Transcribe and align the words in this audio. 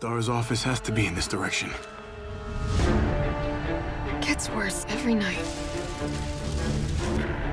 Star's 0.00 0.30
office 0.30 0.62
has 0.62 0.80
to 0.80 0.90
be 0.92 1.06
in 1.06 1.14
this 1.14 1.26
direction. 1.28 1.68
It 4.06 4.22
Gets 4.22 4.48
worse 4.48 4.86
every 4.88 5.14
night. 5.14 5.44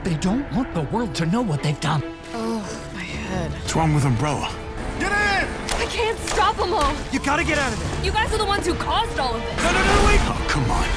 They 0.06 0.16
don't 0.16 0.50
want 0.54 0.74
the 0.74 0.84
world 0.84 1.14
to 1.16 1.26
know 1.26 1.42
what 1.42 1.62
they've 1.62 1.82
done. 1.82 2.02
Oh, 2.34 2.62
my 2.94 3.02
head. 3.02 3.52
What's 3.52 3.76
wrong 3.76 3.94
with 3.94 4.06
Umbrella? 4.06 4.50
Get 4.98 5.12
in! 5.12 5.48
I 5.76 5.88
can't 5.90 6.18
stop 6.20 6.56
them 6.56 6.74
all. 6.74 6.96
You 7.12 7.20
gotta 7.20 7.44
get 7.44 7.58
out 7.58 7.74
of 7.74 7.80
there. 7.80 8.06
You 8.06 8.14
guys 8.14 8.34
are 8.34 8.38
the 8.38 8.46
ones 8.46 8.66
who 8.66 8.76
caused 8.76 9.20
all 9.20 9.36
of 9.36 9.42
this. 9.42 9.58
No, 9.58 9.72
no, 9.74 9.84
no, 9.84 10.06
wait! 10.08 10.20
Oh, 10.22 10.46
come 10.48 10.72
on. 10.72 10.88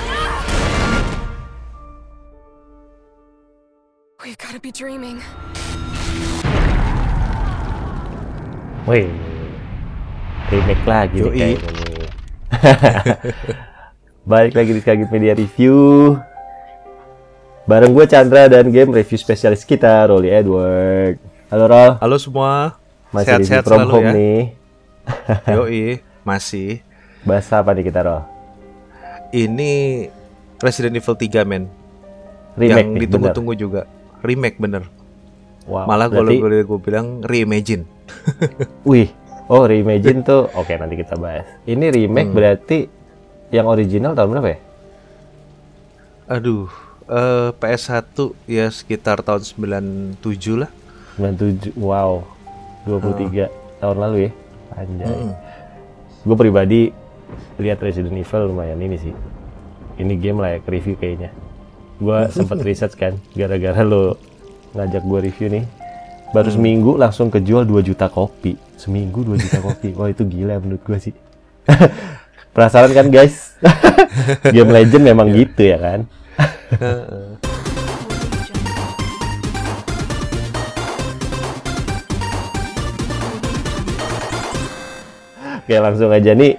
We've 4.22 4.38
got 4.38 4.52
to 4.52 4.60
be 4.60 4.70
dreaming. 4.70 5.20
Wih, 8.86 9.39
remake 10.50 10.84
lagi 10.84 11.16
nih 11.16 11.22
Yoi. 11.22 11.32
kayaknya 11.32 11.70
nih. 11.70 12.08
Balik 14.30 14.54
lagi 14.54 14.70
di 14.74 14.80
Skagit 14.82 15.08
Media 15.08 15.32
Review. 15.32 15.78
Bareng 17.64 17.94
gue 17.94 18.04
Chandra 18.04 18.50
dan 18.50 18.68
game 18.68 18.90
review 18.90 19.14
spesialis 19.16 19.62
kita, 19.62 20.10
Rolly 20.10 20.28
Edward. 20.28 21.22
Halo 21.50 21.64
Rol, 21.66 21.90
Halo 21.98 22.16
semua. 22.18 22.78
masih 23.10 23.26
review 23.38 23.46
Sehat-sehat 23.46 23.64
from 23.64 23.78
selalu 23.80 23.92
home 23.92 24.06
ya. 24.06 24.12
nih. 24.12 24.40
Yoi, 25.54 25.82
masih. 26.22 26.70
Bahas 27.22 27.46
apa 27.50 27.70
nih 27.70 27.84
kita 27.86 28.00
Rol? 28.02 28.22
Ini 29.30 29.70
Resident 30.58 30.98
Evil 30.98 31.14
3 31.16 31.46
men. 31.46 31.64
Remake 32.58 32.74
yang 32.82 32.90
ditunggu-tunggu 32.98 33.54
juga. 33.54 33.86
Remake 34.20 34.58
bener. 34.58 34.86
Wow, 35.70 35.86
Malah 35.86 36.10
kalau 36.10 36.26
berarti- 36.26 36.42
gue 36.42 36.66
gue 36.66 36.80
bilang 36.82 37.06
reimagine. 37.22 37.86
Wih, 38.88 39.14
oh 39.50 39.66
reimagine 39.66 40.22
tuh, 40.22 40.46
oke 40.58 40.70
nanti 40.78 40.94
kita 40.94 41.18
bahas. 41.18 41.44
Ini 41.66 41.90
remake 41.90 42.30
Hmm. 42.30 42.36
berarti 42.38 42.78
yang 43.50 43.66
original 43.66 44.14
tahun 44.14 44.38
berapa 44.38 44.48
ya? 44.54 44.58
Aduh, 46.30 46.70
eh, 47.10 47.50
PS1 47.58 48.14
ya 48.46 48.70
sekitar 48.70 49.26
tahun 49.26 49.42
97 49.42 50.54
lah. 50.54 50.70
97, 51.18 51.74
wow, 51.74 52.22
23 52.86 53.50
tahun 53.82 53.96
lalu 53.98 54.30
ya, 54.30 54.32
anjay. 54.78 55.10
Mm-mm. 55.10 55.34
Gue 56.22 56.36
pribadi 56.38 56.80
lihat 57.58 57.82
Resident 57.82 58.14
Evil 58.14 58.54
lumayan 58.54 58.78
ini 58.78 58.96
sih. 58.96 59.14
Ini 59.98 60.14
game 60.16 60.38
layak 60.38 60.64
review 60.64 60.94
kayaknya. 60.94 61.34
Gue 61.98 62.28
sempat 62.36 62.62
research 62.62 62.94
kan, 62.94 63.18
gara-gara 63.34 63.82
lo 63.82 64.14
ngajak 64.72 65.02
gue 65.02 65.20
review 65.26 65.48
nih. 65.50 65.64
Baru 66.30 66.46
seminggu 66.46 66.94
langsung 66.94 67.26
kejual 67.26 67.66
2 67.66 67.82
juta 67.82 68.06
kopi. 68.06 68.54
Seminggu 68.78 69.26
2 69.26 69.34
juta 69.34 69.58
kopi. 69.58 69.90
Wah 69.98 70.06
itu 70.06 70.22
gila 70.22 70.62
menurut 70.62 70.82
gue 70.86 70.98
sih. 71.10 71.14
Penasaran 72.54 72.94
kan 72.94 73.10
guys? 73.10 73.58
game 74.54 74.70
legend 74.70 75.02
memang 75.02 75.26
gitu 75.34 75.74
ya 75.74 75.78
kan? 75.78 76.00
Oke 85.58 85.74
langsung 85.82 86.14
aja 86.14 86.30
nih 86.30 86.54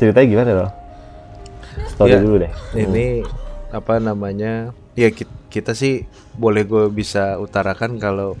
ceritanya 0.00 0.26
gimana 0.32 0.50
loh? 0.64 0.70
Story 1.92 2.16
Ya, 2.16 2.24
dulu 2.24 2.36
deh. 2.40 2.52
Ini 2.72 3.20
apa 3.68 4.00
namanya? 4.00 4.72
Ya 4.96 5.12
ki- 5.12 5.28
kita, 5.52 5.76
sih 5.76 6.08
boleh 6.34 6.64
gue 6.64 6.88
bisa 6.88 7.36
utarakan 7.36 8.00
kalau 8.00 8.40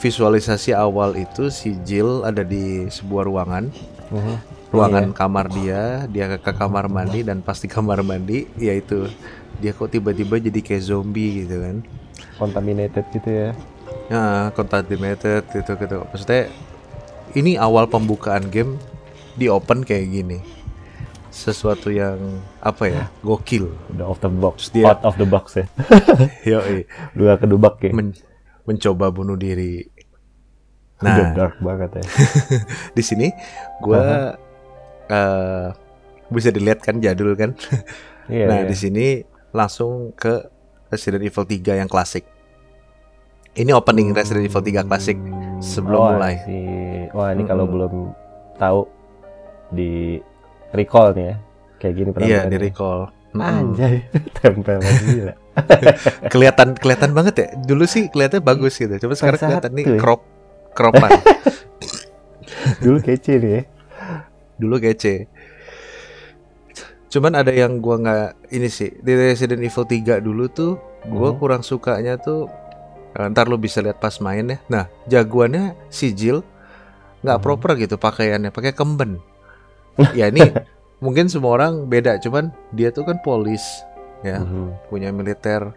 visualisasi 0.00 0.72
awal 0.72 1.14
itu 1.14 1.48
si 1.48 1.76
Jill 1.80 2.24
ada 2.24 2.40
di 2.40 2.88
sebuah 2.88 3.22
ruangan. 3.22 3.64
Mhm. 4.10 4.34
Ruangan 4.70 5.06
kamar 5.12 5.50
dia, 5.50 6.06
dia 6.06 6.30
ke, 6.30 6.38
ke 6.40 6.52
kamar 6.54 6.86
mandi 6.86 7.20
dan 7.20 7.42
pas 7.42 7.58
di 7.58 7.66
kamar 7.66 8.00
mandi 8.00 8.46
yaitu 8.56 9.10
dia 9.58 9.70
kok 9.70 9.90
tiba-tiba 9.90 10.38
jadi 10.38 10.56
kayak 10.56 10.82
zombie 10.84 11.44
gitu 11.44 11.58
kan. 11.58 11.76
Contaminated 12.36 13.04
gitu 13.10 13.28
ya. 13.28 13.48
Nah, 14.08 14.48
contaminated 14.50 15.42
gitu 15.46 15.72
gitu. 15.74 15.96
Maksudnya 16.06 16.48
ini 17.32 17.54
awal 17.54 17.84
pembukaan 17.84 18.46
game 18.46 18.78
di 19.34 19.46
open 19.46 19.82
kayak 19.82 20.06
gini. 20.08 20.38
Sesuatu 21.30 21.90
yang 21.90 22.18
apa 22.58 22.84
ya? 22.86 23.02
Gokil. 23.20 23.70
Udah 23.90 24.06
off 24.06 24.18
the 24.18 24.30
box. 24.30 24.70
Dia- 24.70 24.86
Out 24.88 25.02
of 25.04 25.14
the 25.14 25.26
box 25.26 25.54
ya. 25.56 25.66
Yoi. 26.50 26.86
Dua 27.12 27.34
kedubak 27.36 27.78
ya. 27.80 27.90
Men- 27.90 28.14
mencoba 28.64 29.08
bunuh 29.10 29.36
diri. 29.36 29.84
Udah 31.00 31.16
Nah, 31.16 31.32
dark 31.32 31.56
banget 31.64 31.90
ya. 31.96 32.04
di 32.96 33.02
sini 33.02 33.26
gua 33.80 34.36
eh, 35.08 35.66
bisa 36.28 36.52
dilihat 36.52 36.84
kan 36.84 37.00
jadul 37.00 37.32
kan. 37.34 37.56
Iya. 38.30 38.46
nah, 38.46 38.58
iya. 38.62 38.68
di 38.70 38.76
sini 38.78 39.06
langsung 39.50 40.14
ke 40.14 40.46
Resident 40.86 41.26
Evil 41.26 41.42
3 41.42 41.80
yang 41.82 41.90
klasik. 41.90 42.22
Ini 43.50 43.74
opening 43.74 44.14
Resident 44.14 44.46
Evil 44.46 44.62
3 44.62 44.86
klasik 44.86 45.18
sebelum 45.58 45.98
Oh, 45.98 46.10
mulai. 46.14 46.38
I 46.38 46.44
see. 46.46 47.10
Wah 47.10 47.34
ini 47.34 47.42
kalau 47.42 47.66
Mm-mm. 47.66 47.74
belum 47.74 47.92
tahu 48.54 48.80
di 49.74 50.22
recall 50.70 51.10
nih 51.14 51.26
ya. 51.26 51.36
Kayak 51.80 51.94
gini 51.96 52.10
Iya, 52.22 52.40
di 52.46 52.56
recall. 52.60 53.10
Mm-mm. 53.34 53.42
Anjay, 53.42 53.94
tempel 54.38 54.78
gila. 54.78 55.34
kelihatan 56.32 56.74
kelihatan 56.76 57.10
banget 57.12 57.34
ya. 57.36 57.46
Dulu 57.56 57.84
sih 57.84 58.08
kelihatannya 58.08 58.42
bagus 58.42 58.76
gitu. 58.76 58.92
Coba 58.96 59.14
sekarang 59.14 59.40
kelihatan 59.40 59.72
nih 59.74 59.84
ya. 59.86 59.98
crop 60.00 60.20
cropan. 60.72 61.10
Dulu 62.84 62.98
kece 63.00 63.32
nih 63.36 63.52
ya. 63.52 63.62
Dulu 64.56 64.76
kece. 64.78 65.26
Cuman 67.10 67.34
ada 67.34 67.50
yang 67.50 67.82
gua 67.82 67.98
nggak 67.98 68.54
ini 68.54 68.68
sih 68.70 68.94
di 68.96 69.12
Resident 69.12 69.60
Evil 69.60 69.84
3 69.84 70.22
dulu 70.22 70.46
tuh 70.46 70.78
gua 71.04 71.34
Mhm. 71.34 71.38
kurang 71.38 71.62
sukanya 71.62 72.14
tuh 72.16 72.46
eh, 73.10 73.26
ntar 73.26 73.50
lu 73.50 73.58
bisa 73.58 73.82
lihat 73.82 73.98
pas 73.98 74.14
main 74.22 74.46
ya. 74.46 74.58
Nah, 74.70 74.84
jagoannya 75.04 75.74
si 75.90 76.14
Jill 76.14 76.46
nggak 77.20 77.38
Mhm. 77.38 77.44
proper 77.44 77.70
gitu 77.76 77.98
pakaiannya, 77.98 78.54
pakai 78.54 78.70
kemben. 78.70 79.18
ya 80.14 80.30
ini 80.30 80.54
mungkin 81.00 81.26
semua 81.26 81.58
orang 81.58 81.84
beda, 81.84 82.22
cuman 82.22 82.54
dia 82.70 82.94
tuh 82.94 83.02
kan 83.02 83.18
polis 83.18 83.82
ya, 84.20 84.38
Mhm. 84.38 84.86
punya 84.86 85.10
militer 85.10 85.72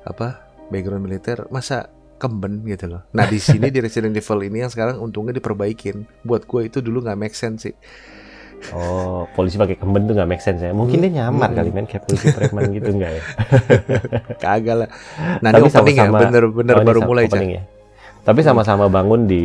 apa 0.00 0.40
background 0.66 1.02
militer 1.02 1.46
masa 1.48 1.88
kemben 2.14 2.62
gitu 2.64 2.88
loh. 2.88 3.02
Nah 3.10 3.24
di 3.24 3.36
sini 3.38 3.68
di 3.68 3.78
Resident 3.78 4.12
Evil 4.12 4.40
ini 4.44 4.58
yang 4.58 4.68
sekarang 4.68 4.96
untungnya 4.98 5.32
diperbaikin. 5.32 6.22
Buat 6.22 6.44
gue 6.44 6.60
itu 6.64 6.78
dulu 6.78 7.02
nggak 7.02 7.18
make 7.18 7.34
sense 7.34 7.64
sih. 7.64 7.76
Oh, 8.72 9.28
polisi 9.30 9.54
pakai 9.54 9.76
kemben 9.76 10.04
tuh 10.04 10.14
nggak 10.14 10.24
make 10.26 10.40
sense 10.40 10.58
ya. 10.58 10.72
Mungkin 10.72 10.96
dia 10.98 11.20
nyamar 11.20 11.52
Mm-mm. 11.52 11.58
kali 11.58 11.70
men 11.70 11.84
kayak 11.84 12.04
polisi 12.04 12.32
preman 12.32 12.72
gitu 12.72 12.90
enggak 12.90 13.10
ya? 13.12 13.22
Kagak 14.42 14.76
lah. 14.76 14.88
Nah 15.38 15.50
Tapi 15.50 15.60
ini 15.60 15.68
opening 15.68 15.74
ya, 15.94 16.04
sama-sama- 16.08 16.20
bener-bener 16.22 16.74
Oh, 16.74 16.82
baru 16.82 17.00
sama- 17.00 17.08
mulai 17.08 17.22
Chan. 17.22 17.30
opening 17.30 17.50
ya. 17.52 17.62
Tapi 18.24 18.40
sama-sama 18.40 18.84
bangun 18.88 19.20
di 19.24 19.42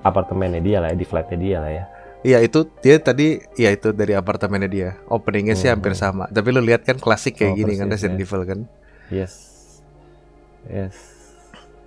apartemennya 0.00 0.62
dia 0.62 0.78
lah 0.78 0.88
ya, 0.88 0.96
di 0.96 1.04
flatnya 1.04 1.38
dia 1.40 1.56
lah 1.58 1.70
ya. 1.72 1.84
Iya 2.20 2.38
itu 2.38 2.68
dia 2.78 3.00
tadi, 3.00 3.40
ya 3.56 3.72
itu 3.72 3.90
dari 3.90 4.12
apartemennya 4.12 4.68
dia. 4.68 4.90
Openingnya 5.06 5.54
sih 5.54 5.66
Hmm. 5.66 5.80
hampir 5.80 5.96
sama. 5.96 6.28
Tapi 6.28 6.48
lu 6.50 6.60
lihat 6.60 6.84
kan 6.84 6.96
klasik 6.96 7.40
kayak 7.40 7.52
Oh, 7.52 7.56
gini 7.56 7.72
kan 7.74 7.88
Resident 7.88 8.16
ya. 8.16 8.24
Evil 8.24 8.42
kan. 8.44 8.58
Yes. 9.08 9.32
Yes. 10.66 10.96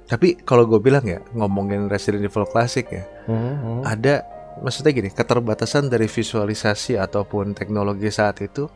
Tapi 0.04 0.36
kalau 0.40 0.66
gue 0.66 0.78
bilang 0.80 1.06
ya 1.06 1.22
ngomongin 1.32 1.88
Resident 1.88 2.22
Evil 2.22 2.44
klasik 2.46 2.90
ya, 2.90 3.06
Mhm. 3.26 3.86
ada 3.86 4.26
maksudnya 4.60 4.92
gini 4.92 5.10
keterbatasan 5.10 5.88
dari 5.88 6.06
visualisasi 6.06 6.98
ataupun 6.98 7.54
teknologi 7.54 8.10
saat 8.10 8.42
itu. 8.42 8.68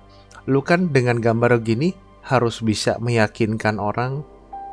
Lu 0.45 0.62
kan 0.62 0.89
dengan 0.89 1.18
gambar 1.18 1.59
gini 1.59 1.91
harus 2.24 2.62
bisa 2.62 2.95
meyakinkan 2.97 3.78
orang 3.78 4.24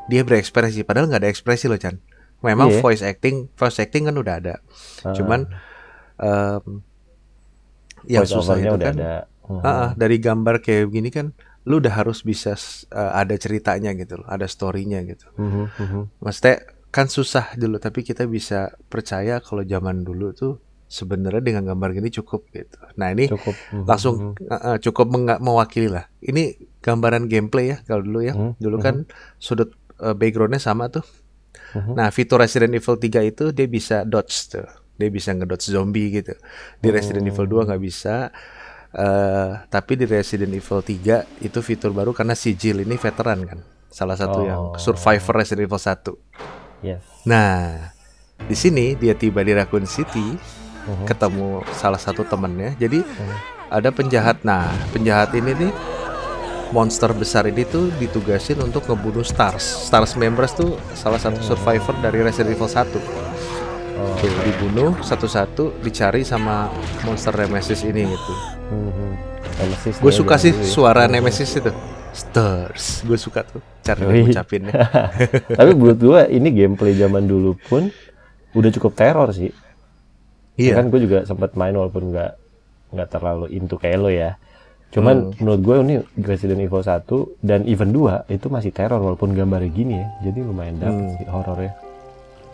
dia 0.07 0.21
berekspresi. 0.21 0.85
Padahal 0.85 1.09
nggak 1.09 1.23
ada 1.25 1.31
ekspresi 1.33 1.67
loh 1.67 1.81
Chan. 1.81 1.99
Memang 2.41 2.69
Iya. 2.71 2.81
voice 2.81 3.01
acting, 3.01 3.49
voice 3.51 3.81
acting 3.81 4.05
kan 4.05 4.15
udah 4.15 4.35
ada. 4.37 4.55
Ah, 5.01 5.17
Cuman 5.17 5.49
em, 6.21 6.83
yang 8.09 8.25
voice 8.25 8.35
susah 8.37 8.57
itu 8.61 8.75
udah 8.75 8.89
kan 8.89 8.97
ada. 8.97 9.15
Mhm. 9.45 9.61
Ah, 9.61 9.69
ah, 9.69 9.91
dari 9.93 10.17
gambar 10.21 10.65
kayak 10.65 10.89
begini 10.89 11.09
kan 11.13 11.27
lu 11.65 11.81
udah 11.81 11.93
harus 11.97 12.21
bisa 12.21 12.57
eh, 12.93 13.13
ada 13.13 13.35
ceritanya 13.37 13.97
gitu 13.97 14.21
loh, 14.21 14.29
ada 14.29 14.45
storynya 14.45 15.01
gitu. 15.05 15.27
Mhm, 15.37 15.65
mhm. 15.81 16.01
Maksudnya 16.21 16.57
kan 16.95 17.11
susah 17.11 17.59
dulu 17.59 17.83
tapi 17.83 18.07
kita 18.07 18.29
bisa 18.31 18.71
percaya 18.87 19.43
kalau 19.43 19.67
zaman 19.67 20.07
dulu 20.07 20.31
tuh 20.31 20.63
sebenarnya 20.95 21.43
dengan 21.43 21.75
gambar 21.75 21.97
gini 21.97 22.09
cukup 22.13 22.47
gitu. 22.55 22.79
Nah, 23.01 23.11
ini 23.11 23.27
Cukup. 23.27 23.55
Mhm, 23.73 23.85
langsung 23.89 24.15
mhm. 24.37 24.47
eh, 24.47 24.55
eh, 24.55 24.77
cukup 24.79 25.07
mewakili 25.41 25.89
lah. 25.91 26.07
Ini 26.23 26.55
gambaran 26.85 27.27
gameplay 27.27 27.75
ya 27.75 27.77
kalau 27.83 28.05
dulu 28.05 28.21
ya. 28.23 28.37
Mhm, 28.37 28.61
Dulu 28.61 28.77
mhm. 28.79 28.85
kan 28.85 28.95
sudut 29.41 29.73
eh, 29.99 30.15
backgroundnya 30.15 30.61
sama 30.61 30.93
tuh. 30.93 31.05
Mhm. 31.75 31.99
Nah, 31.99 32.09
fitur 32.15 32.39
Resident 32.39 32.77
Evil 32.77 32.97
3 33.01 33.25
itu 33.27 33.51
dia 33.51 33.67
bisa 33.67 34.07
dodge 34.07 34.53
tuh. 34.53 34.69
Dia 34.95 35.09
bisa 35.11 35.35
ngedodge 35.35 35.69
zombie 35.69 36.11
gitu. 36.11 36.35
Di 36.79 36.89
Resident 36.89 37.27
Evil 37.27 37.47
2 37.47 37.67
nggak 37.67 37.83
bisa. 37.83 38.31
Eh, 38.95 39.51
tapi 39.67 39.99
di 39.99 40.07
Resident 40.07 40.55
Evil 40.55 40.79
3 40.79 41.27
itu 41.43 41.59
fitur 41.59 41.91
baru 41.91 42.15
karena 42.15 42.39
si 42.39 42.55
Jill 42.55 42.87
ini 42.87 42.95
veteran 42.95 43.43
kan. 43.43 43.59
Salah 43.91 44.15
satu 44.15 44.47
yang 44.47 44.61
Oh. 44.71 44.79
survivor 44.79 45.35
Resident 45.43 45.67
Evil 45.67 45.83
1. 45.83 46.15
Yes. 46.79 47.03
Nah, 47.27 47.91
di 48.39 48.55
sini 48.55 48.95
dia 48.95 49.15
tiba 49.15 49.43
di 49.43 49.51
Raccoon 49.51 49.87
City 49.87 50.39
ketemu 51.09 51.65
salah 51.73 51.99
satu 51.99 52.23
temennya. 52.23 52.77
Jadi 52.77 53.03
ada 53.67 53.91
penjahat. 53.91 54.45
Nah, 54.45 54.69
penjahat 54.93 55.33
ini 55.35 55.57
nih 55.57 55.73
monster 56.71 57.11
besar 57.15 57.47
ini 57.47 57.63
tuh 57.65 57.91
ditugasin 57.97 58.59
untuk 58.61 58.85
ngebunuh 58.85 59.23
Stars. 59.23 59.91
Stars 59.91 60.15
members 60.15 60.53
tuh 60.53 60.75
salah 60.93 61.19
satu 61.19 61.39
survivor 61.41 61.95
dari 61.99 62.21
Resident 62.21 62.55
Evil 62.55 62.69
1. 62.69 63.01
Tuh, 63.95 64.33
dibunuh 64.43 64.91
satu-satu 65.01 65.79
dicari 65.79 66.23
sama 66.23 66.67
monster 67.03 67.31
Nemesis 67.33 67.83
ini 67.83 68.03
gitu. 68.05 68.33
Nemesis 69.55 69.95
Gue 69.99 70.11
suka 70.11 70.35
sih 70.35 70.51
dulu 70.51 70.61
ya. 70.61 70.69
suara 70.69 71.03
Nemesis 71.07 71.51
itu. 71.55 71.71
Stars. 72.11 73.03
Gue 73.03 73.15
suka 73.17 73.43
tuh 73.43 73.63
cara 73.81 74.03
ngucapinnya. 74.03 74.75
Tapi 75.59 75.71
menurut 75.73 75.99
gue 75.99 76.21
ini 76.29 76.49
gameplay 76.51 76.95
zaman 76.95 77.25
dulu 77.25 77.55
pun 77.61 77.91
udah 78.53 78.71
cukup 78.73 78.95
teror 78.95 79.31
sih. 79.31 79.51
Iya. 80.55 80.75
Kan 80.77 80.89
gue 80.89 81.01
juga 81.01 81.23
sempat 81.23 81.55
main 81.55 81.73
walaupun 81.73 82.11
nggak 82.11 82.33
nggak 82.91 83.09
terlalu 83.09 83.47
into 83.53 83.75
kayak 83.75 83.99
lo 83.99 84.09
ya. 84.09 84.39
Cuman 84.91 85.17
Hmm. 85.25 85.35
menurut 85.39 85.61
gue 85.61 85.75
ini 85.81 85.95
Resident 86.21 86.61
Evil 86.61 86.79
1 86.81 87.03
dan 87.41 87.63
even 87.65 87.91
2 87.91 88.27
itu 88.29 88.47
masih 88.47 88.71
teror 88.71 88.99
walaupun 88.99 89.35
gambarnya 89.35 89.71
gini 89.71 89.95
ya. 89.97 90.07
Jadi 90.25 90.39
lumayan 90.41 90.79
dapet 90.79 91.03
Hmm. 91.05 91.15
sih 91.17 91.27
horornya. 91.27 91.73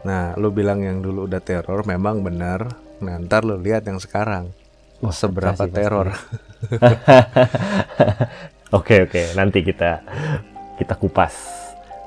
Nah, 0.04 0.32
lu 0.40 0.48
bilang 0.48 0.80
yang 0.80 1.04
dulu 1.04 1.28
udah 1.28 1.40
teror, 1.44 1.84
memang 1.84 2.24
benar. 2.24 2.72
Nah, 3.00 3.20
ntar 3.20 3.44
lu 3.44 3.60
lihat 3.60 3.84
yang 3.84 4.00
sekarang. 4.00 4.52
Wah, 5.00 5.12
seberapa 5.12 5.56
pasti, 5.56 5.72
teror. 5.72 6.12
Oke 8.70 9.02
oke, 9.02 9.34
nanti 9.34 9.66
kita 9.66 9.98
kita 10.78 10.94
kupas. 10.94 11.34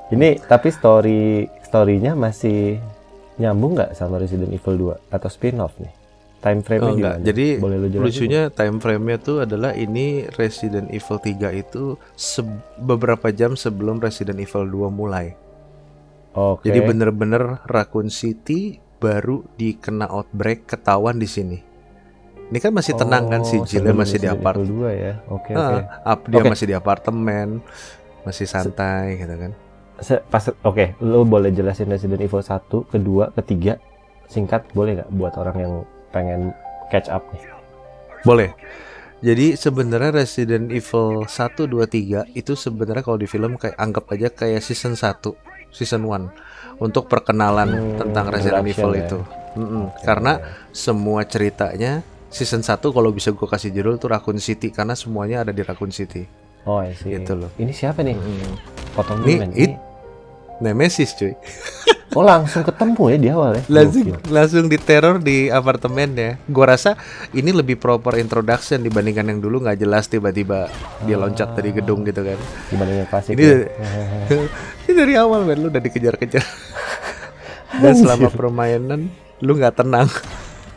Ini 0.08 0.40
tapi 0.48 0.72
story 0.72 1.44
storynya 1.60 2.16
masih 2.16 2.80
nyambung 3.36 3.76
nggak 3.76 3.92
sama 3.92 4.16
Resident 4.16 4.48
Evil 4.48 4.96
2 4.96 5.12
atau 5.12 5.28
spin-off 5.28 5.76
nih? 5.76 5.92
Time 6.40 6.60
frame-nya 6.64 6.88
Oh, 6.88 6.96
enggak. 6.96 7.16
Jadi 7.20 7.46
Boleh 7.60 7.76
lu 7.84 7.88
lucunya 8.00 8.48
time 8.48 8.80
frame-nya 8.80 9.16
tuh 9.20 9.44
adalah 9.44 9.76
ini 9.76 10.24
Resident 10.40 10.88
Evil 10.88 11.20
3 11.20 11.52
itu 11.52 12.00
beberapa 12.80 13.28
jam 13.28 13.60
sebelum 13.60 14.00
Resident 14.00 14.40
Evil 14.40 14.64
2 14.64 14.88
mulai. 14.88 15.36
Oke. 16.34 16.66
Jadi 16.66 16.78
bener-bener 16.82 17.62
Raccoon 17.64 18.10
City 18.10 18.76
baru 18.98 19.46
dikena 19.54 20.08
outbreak 20.08 20.66
ketahuan 20.66 21.16
di 21.16 21.26
sini. 21.26 21.58
Ini 22.44 22.58
kan 22.58 22.72
masih 22.72 22.92
tenang 22.94 23.26
kan 23.26 23.40
si 23.40 23.56
Oh, 23.56 23.64
Jill 23.64 23.80
sebelum 23.80 23.96
masih 23.96 24.18
di 24.18 24.26
Resident 24.26 24.42
apart. 24.42 24.58
Evil 24.58 24.68
2 24.84 24.92
ya. 24.94 25.12
Oke 25.26 25.50
oke. 25.52 25.78
Ah, 25.80 26.12
up- 26.12 26.26
dia 26.26 26.40
Oke. 26.40 26.50
masih 26.50 26.66
di 26.66 26.74
apartemen, 26.74 27.48
masih 28.22 28.44
santai 28.44 29.16
gitu 29.16 29.32
kan. 29.32 29.52
Se- 29.96 30.22
Pas 30.22 30.42
oke, 30.60 30.98
lu 31.00 31.22
boleh 31.24 31.50
jelasin 31.50 31.86
Resident 31.86 32.20
Evil 32.20 32.42
1, 32.42 32.60
kedua, 32.84 33.30
ketiga 33.32 33.78
singkat 34.26 34.66
boleh 34.72 34.98
nggak 34.98 35.10
buat 35.12 35.34
orang 35.36 35.56
yang 35.56 35.72
pengen 36.10 36.50
catch 36.88 37.08
up 37.08 37.22
nih? 37.30 37.42
Boleh. 38.22 38.50
Jadi 39.20 39.56
sebenarnya 39.56 40.12
Resident 40.14 40.68
Evil 40.68 41.24
1 41.24 41.64
2 41.64 41.86
3 41.86 42.28
itu 42.30 42.52
sebenarnya 42.52 43.00
kalau 43.00 43.16
di 43.16 43.24
film 43.24 43.56
kayak 43.56 43.78
anggap 43.78 44.04
aja 44.10 44.28
kayak 44.28 44.60
season 44.60 44.92
1, 44.92 45.32
season 45.74 46.06
1 46.06 46.30
untuk 46.76 47.04
perkenalan 47.04 47.68
Hmm, 47.68 47.98
tentang 47.98 48.30
Resident 48.30 48.62
Evil 48.62 48.92
ya. 48.92 49.04
itu. 49.04 49.18
Mm-mm. 49.54 49.90
Karena 50.00 50.38
semua 50.70 51.22
ceritanya 51.24 52.00
season 52.26 52.62
1 52.62 52.78
kalau 52.80 53.10
bisa 53.10 53.30
gue 53.30 53.44
kasih 53.44 53.70
judul 53.70 53.94
tuh 53.96 54.08
Raccoon 54.08 54.38
City 54.38 54.70
karena 54.70 54.94
semuanya 54.94 55.42
ada 55.42 55.50
di 55.50 55.60
Raccoon 55.60 55.90
City. 55.90 56.26
Oh, 56.62 56.78
I 56.78 56.90
see. 56.92 57.12
Gitu 57.12 57.34
loh. 57.34 57.50
Ini 57.54 57.70
siapa 57.70 58.00
nih? 58.00 58.14
Mm. 58.14 58.52
Potong 58.92 59.20
men. 59.20 59.50
it- 59.52 59.76
Nemesis 60.56 61.12
cuy. 61.12 61.34
Oh, 62.14 62.22
langsung 62.22 62.62
ketemu 62.62 63.02
ya 63.04 63.18
di 63.18 63.28
awal 63.28 63.50
ya. 63.52 63.62
langsung 63.74 64.06
Gokil. 64.08 64.30
langsung 64.30 64.64
diteror 64.64 65.18
di 65.18 65.50
apartemennya. 65.50 66.38
Gua 66.46 66.70
rasa 66.70 66.94
ini 67.30 67.50
lebih 67.50 67.74
proper 67.74 68.14
introduction 68.16 68.78
dibandingkan 68.78 69.26
yang 69.26 69.40
dulu 69.40 69.58
nggak 69.60 69.76
jelas 69.76 70.06
tiba-tiba 70.06 70.70
dia 71.02 71.16
loncat 71.16 71.52
dari 71.52 71.74
gedung 71.74 72.02
gitu 72.02 72.22
kan. 72.22 72.38
dibanding 72.70 72.98
yang 72.98 73.10
klasik. 73.10 73.34
Ini 73.34 73.42
ya. 73.42 73.56
dari 74.94 75.14
awal 75.14 75.42
men 75.42 75.58
lu 75.58 75.68
udah 75.68 75.82
dikejar-kejar. 75.82 76.44
Dan 77.82 77.94
selama 77.94 78.30
permainan 78.30 79.10
lu 79.38 79.52
nggak 79.52 79.76
tenang. 79.76 80.06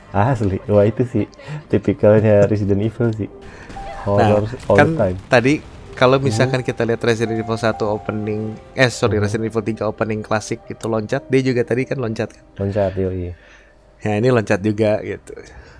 Asli, 0.10 0.58
wah 0.66 0.82
itu 0.82 1.04
sih 1.04 1.26
tipikalnya 1.68 2.48
Resident 2.48 2.82
Evil 2.82 3.14
sih. 3.14 3.30
Nah, 4.08 4.40
Horror 4.40 4.44
all 4.66 4.76
kan 4.76 4.88
the 4.88 4.98
time. 4.98 5.18
tadi 5.28 5.54
kalau 5.94 6.18
misalkan 6.18 6.64
kita 6.64 6.88
lihat 6.88 7.04
Resident 7.04 7.38
Evil 7.38 7.54
1 7.54 7.76
opening 7.84 8.42
eh 8.72 8.88
sorry 8.88 9.20
Resident 9.20 9.46
Evil 9.46 9.62
3 9.62 9.84
opening 9.84 10.24
klasik 10.24 10.64
itu 10.66 10.86
loncat, 10.86 11.28
dia 11.28 11.42
juga 11.44 11.62
tadi 11.62 11.84
kan 11.84 12.00
loncat 12.00 12.30
kan. 12.32 12.44
Loncat 12.56 12.96
yoi. 12.96 13.36
Ya 14.00 14.12
ini 14.16 14.30
loncat 14.30 14.62
juga 14.62 15.02
gitu. 15.02 15.34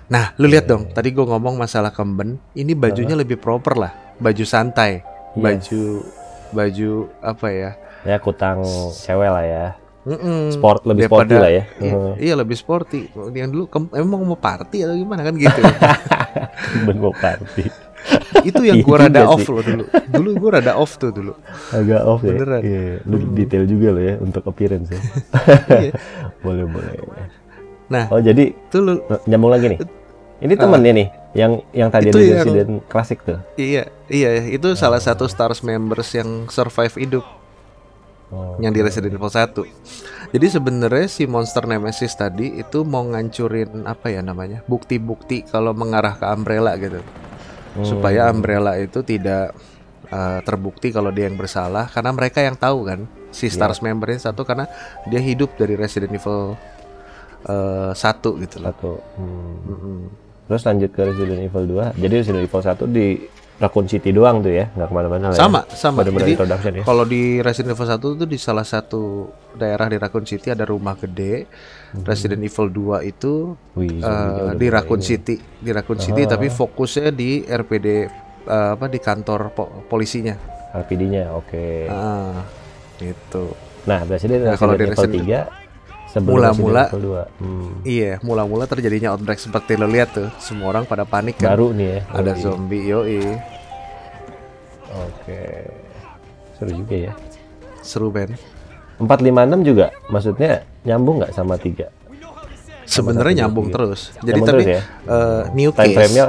Nah, 0.08 0.32
lu 0.36 0.46
lihat 0.46 0.64
dong, 0.64 0.88
tadi 0.90 1.08
gua 1.10 1.28
ngomong 1.28 1.56
masalah 1.56 1.88
kemben, 1.88 2.36
ini 2.52 2.72
bajunya 2.72 3.12
lebih 3.12 3.36
proper 3.36 3.76
lah, 3.76 3.92
baju 4.16 4.44
santai, 4.44 5.04
Yes. 5.32 5.38
baju 5.38 5.82
baju 6.50 6.90
apa 7.20 7.46
ya? 7.48 7.70
Ya 8.02 8.16
kutang 8.18 8.62
cewek 8.96 9.28
lah 9.28 9.44
ya. 9.44 9.66
Mm-mm. 10.04 10.48
Sport 10.50 10.88
lebih 10.88 11.04
Daripada- 11.04 11.28
sporty 11.28 11.34
lah 11.36 11.50
ya. 11.50 11.62
Iya, 11.76 11.92
Heeh. 11.92 12.12
iya 12.22 12.34
lebih 12.34 12.56
sporty. 12.56 13.00
Yang 13.30 13.48
dulu 13.52 13.64
emang 13.92 14.20
mau 14.24 14.38
party 14.38 14.82
atau 14.82 14.94
gimana 14.94 15.20
kan 15.20 15.34
gitu. 15.34 15.60
Ben 16.86 16.96
mau 16.96 17.12
party. 17.12 17.68
Itu 18.40 18.62
yang 18.62 18.78
Iya 18.78 18.86
gua 18.86 18.96
rada 19.04 19.26
off 19.26 19.44
loh 19.44 19.60
dulu. 19.60 19.84
Dulu 20.08 20.28
gua 20.38 20.50
rada 20.56 20.72
off 20.74 20.96
tuh 20.96 21.10
dulu. 21.10 21.36
Agak 21.70 22.00
off 22.02 22.22
ya. 22.22 22.32
Beneran. 22.32 22.60
Hmm. 22.62 22.70
Iya, 22.70 22.82
lu 23.04 23.16
detail 23.34 23.64
juga 23.68 23.88
lo 23.90 24.00
ya 24.00 24.14
untuk 24.16 24.42
appearance 24.44 24.88
ya. 24.88 25.00
Iya. 25.82 25.92
boleh 26.44 26.64
boleh. 26.64 26.94
Nah, 27.88 28.04
Oh 28.08 28.20
jadi 28.20 28.52
itu 28.52 28.76
lu 28.78 28.96
nyambung 29.24 29.52
lagi 29.52 29.66
nih. 29.68 29.80
Ini 30.38 30.54
temennya 30.54 30.92
nih 30.94 31.08
yang 31.34 31.52
yang 31.74 31.88
tadi 31.90 32.08
Ah. 32.08 32.40
Ada 32.40 32.64
yang- 32.64 32.80
klasik 32.86 33.26
tuh. 33.26 33.42
iya, 33.56 33.90
iya 34.06 34.40
itu 34.46 34.72
salah 34.72 35.02
satu 35.02 35.26
Stars 35.26 35.60
members 35.60 36.14
yang 36.14 36.46
survive 36.46 36.94
hidup 36.96 37.24
Oh. 38.28 38.60
yang 38.60 38.76
di 38.76 38.84
Resident 38.84 39.16
Evil 39.16 39.32
1. 39.32 39.56
Jadi 40.36 40.46
sebenarnya 40.52 41.08
si 41.08 41.24
monster 41.24 41.64
Nemesis 41.64 42.12
tadi 42.12 42.60
itu 42.60 42.84
mau 42.84 43.00
ngancurin 43.00 43.88
apa 43.88 44.12
ya 44.12 44.20
namanya? 44.20 44.60
Bukti-bukti 44.68 45.48
kalau 45.48 45.72
mengarah 45.72 46.12
ke 46.20 46.28
Umbrella 46.28 46.76
gitu. 46.76 47.00
Hmm. 47.00 47.84
Supaya 47.88 48.28
Umbrella 48.28 48.76
itu 48.76 49.00
tidak 49.00 49.56
uh, 50.12 50.44
terbukti 50.44 50.92
kalau 50.92 51.08
dia 51.08 51.24
yang 51.24 51.40
bersalah 51.40 51.88
karena 51.88 52.12
mereka 52.12 52.44
yang 52.44 52.56
tahu 52.60 52.84
kan 52.84 53.08
si 53.32 53.48
Iya. 53.48 53.56
Stars 53.56 53.80
member 53.80 54.12
ini 54.12 54.20
satu 54.20 54.44
karena 54.44 54.68
dia 55.08 55.20
hidup 55.24 55.56
dari 55.56 55.72
Resident 55.76 56.12
Evil 56.12 56.56
uh, 57.48 57.92
1 57.96 58.44
gitu 58.44 58.56
loh. 58.60 58.68
Satu. 58.76 58.92
Hmm. 59.16 59.56
Mm-mm. 59.64 59.98
Terus 60.48 60.62
lanjut 60.68 60.90
ke 60.92 61.00
Resident 61.00 61.40
Evil 61.44 61.64
2. 61.64 61.96
Jadi 61.96 62.12
Resident 62.12 62.44
Evil 62.44 62.60
1 62.60 62.84
di 62.92 63.06
Raccoon 63.58 63.86
City 63.86 64.10
doang 64.10 64.38
tuh 64.38 64.54
ya, 64.54 64.70
nggak 64.70 64.86
ke 64.86 64.94
mana-mana. 64.94 65.34
Sama, 65.34 65.66
ya. 65.66 65.74
sama. 65.74 66.00
Bener-bener 66.00 66.24
Jadi 66.24 66.32
introduction 66.32 66.72
ya. 66.72 66.82
kalau 66.86 67.02
di 67.02 67.22
Resident 67.38 67.74
Evil 67.74 67.88
1 67.88 67.98
itu 68.14 68.24
di 68.24 68.38
salah 68.38 68.62
satu 68.62 69.26
daerah 69.52 69.86
di 69.86 69.98
Raccoon 69.98 70.22
City 70.24 70.48
ada 70.48 70.62
rumah 70.62 70.94
gede. 70.94 71.50
Resident 72.00 72.38
Evil 72.38 72.68
2 72.68 73.02
itu 73.04 73.58
Wih, 73.74 73.98
udah 73.98 74.54
di 74.54 74.66
Raccoon 74.68 75.00
ini. 75.00 75.08
City, 75.08 75.34
di 75.58 75.70
Raccoon 75.70 75.98
City 75.98 76.22
tapi 76.24 76.46
fokusnya 76.48 77.10
di 77.10 77.42
RPD 77.42 77.86
eh, 78.46 78.70
apa 78.72 78.86
di 78.86 78.98
kantor 78.98 79.40
po- 79.50 79.70
polisinya. 79.84 80.38
RPD-nya, 80.70 81.32
oke. 81.32 81.88
Ah, 81.88 82.44
gitu. 82.96 83.56
Nah, 83.84 84.04
Resident, 84.04 84.44
Nah, 84.44 84.54
kalau 84.54 84.76
di 84.76 84.84
Resident 84.84 85.16
Evil 85.16 85.24
Resident- 85.24 85.48
3 85.48 85.48
sebelum 85.48 85.57
Mula-mula- 86.20 86.88
Evil 86.88 87.22
2. 87.28 87.38
Hmm. 87.38 87.70
Iya, 87.82 88.12
mula-mula 88.20 88.64
terjadinya 88.64 89.12
outbreak 89.12 89.36
seperti 89.36 89.74
lo 89.74 89.84
lihat 89.84 90.10
tuh, 90.10 90.28
semua 90.38 90.70
orang 90.70 90.82
pada 90.82 91.02
panik 91.02 91.36
kan. 91.36 91.52
Baru 91.52 91.70
nih 91.70 91.88
ya. 91.88 92.00
Ada 92.10 92.32
Yoi. 92.32 92.40
zombie, 92.40 92.82
yoi. 92.84 93.20
Oke. 94.88 95.40
Seru 96.54 96.70
juga 96.74 96.94
ya. 96.96 97.12
Seru 97.80 98.08
Ben. 98.08 98.34
456 98.98 99.62
juga 99.62 99.86
maksudnya 100.08 100.50
nyambung 100.82 101.22
nggak 101.22 101.30
sama 101.30 101.54
3? 101.54 101.86
Sebenarnya 102.82 103.44
nyambung 103.44 103.68
terus. 103.68 104.10
Jadi 104.18 104.26
Nyambung 104.34 104.48
tapi 104.48 104.62
terus 104.64 104.66
ya? 104.66 104.80
eh, 105.06 105.42
new 105.52 105.70
Time 105.70 105.86
case. 105.86 105.94
frame-nya 105.94 106.24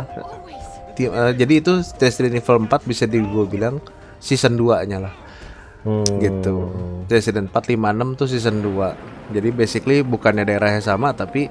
eh, 0.99 1.31
jadi 1.33 1.53
itu 1.55 1.73
Resident 1.95 2.35
Evil 2.35 2.57
4 2.61 2.83
bisa 2.83 3.03
di 3.07 3.17
gue 3.17 3.45
bilang 3.47 3.79
season 4.19 4.53
2-nya 4.53 4.99
lah. 4.99 5.13
Hmm, 5.83 6.19
gitu. 6.19 6.55
Resident 7.07 7.47
456 7.49 8.19
tuh 8.19 8.27
season 8.27 8.55
2. 8.61 9.35
Jadi 9.35 9.49
basically 9.53 10.01
bukannya 10.01 10.43
daerahnya 10.43 10.81
sama 10.81 11.13
tapi 11.13 11.47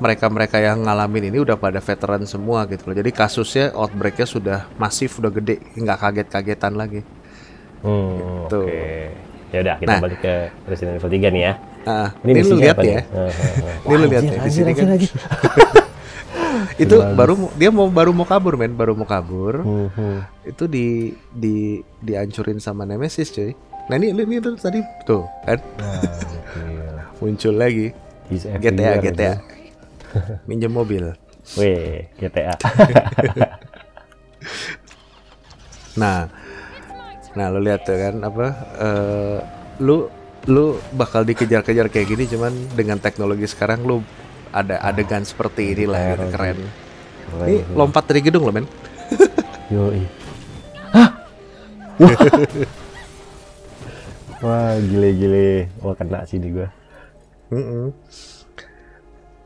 mereka-mereka 0.00 0.56
yang 0.56 0.86
ngalamin 0.88 1.28
ini 1.28 1.44
udah 1.44 1.60
pada 1.60 1.78
veteran 1.78 2.24
semua 2.24 2.64
gitu 2.64 2.88
loh. 2.88 2.96
Jadi 2.96 3.10
kasusnya 3.12 3.76
outbreaknya 3.76 4.24
sudah 4.24 4.58
masif, 4.80 5.20
udah 5.20 5.28
gede, 5.28 5.60
nggak 5.76 5.98
kaget-kagetan 6.00 6.74
lagi. 6.74 7.04
Hmm, 7.84 8.48
Gitu. 8.48 8.60
Oke. 8.64 8.84
Ya 9.50 9.58
udah 9.66 9.74
kita 9.82 9.90
Nah. 9.90 10.00
balik 10.00 10.20
ke 10.22 10.34
Resident 10.64 10.94
Evil 10.96 11.10
3 11.10 11.28
nih 11.34 11.42
ya. 11.42 11.52
Ah, 11.80 12.08
ini, 12.22 12.40
lu 12.44 12.54
lihat 12.60 12.76
ya. 12.80 13.00
Ini 13.82 13.94
lu 13.96 14.06
lihat 14.06 14.22
ya 14.24 14.36
di 14.40 14.50
sini 14.52 14.72
kan. 14.76 14.86
Itu 16.82 16.96
baru 17.14 17.32
mau- 17.36 17.54
dia 17.54 17.70
mau 17.70 17.86
baru 17.86 18.10
mau 18.10 18.24
kabur 18.24 18.54
men, 18.54 18.74
baru 18.74 18.92
mau 18.92 19.04
kabur. 19.04 19.62
Hmm, 19.62 19.88
hmm. 19.90 20.18
Itu 20.46 20.64
di 20.66 21.10
di 21.30 21.54
dihancurin 21.98 22.58
sama 22.58 22.84
Nemesis 22.84 23.30
cuy. 23.30 23.52
Nah 23.88 23.96
ini 23.96 24.12
ini 24.12 24.38
tuh 24.38 24.54
tadi 24.54 24.78
tuh 25.02 25.26
kan 25.42 25.58
Nah, 25.78 27.10
muncul 27.20 27.54
lagi 27.54 27.90
He's 28.30 28.46
GTA 28.46 29.02
GTA. 29.02 29.32
minjem 30.48 30.70
mobil. 30.70 31.10
Weh, 31.58 32.06
GTA. 32.14 32.54
Nah, 35.96 36.30
nah 37.34 37.46
lu 37.50 37.58
lihat 37.58 37.82
tuh 37.82 37.98
kan 37.98 38.14
apa? 38.22 38.46
eh, 38.78 39.38
lu 39.82 40.06
lu 40.48 40.78
bakal 40.94 41.26
dikejar-kejar 41.26 41.92
kayak 41.92 42.08
gini 42.08 42.24
cuman 42.24 42.52
dengan 42.72 42.96
teknologi 42.96 43.44
sekarang 43.44 43.84
lu 43.84 44.00
ada 44.50 44.82
adegan 44.82 45.22
seperti 45.22 45.74
ini 45.74 45.84
lah 45.86 46.18
gitu, 46.18 46.26
keren. 46.34 46.58
Keren 47.30 47.46
Ini 47.46 47.56
lompat 47.74 48.04
dari 48.10 48.20
gedung 48.22 48.46
loh 48.46 48.54
men. 48.54 48.66
Yoi. 49.74 50.02
Hah? 50.94 51.10
Wah. 52.02 52.18
Wah, 54.40 54.72
gile-gile. 54.80 55.68
Wah, 55.84 55.92
kena 55.92 56.24
sih 56.24 56.40
di 56.40 56.48
gua. 56.48 56.68
Mm-mm. 57.52 57.92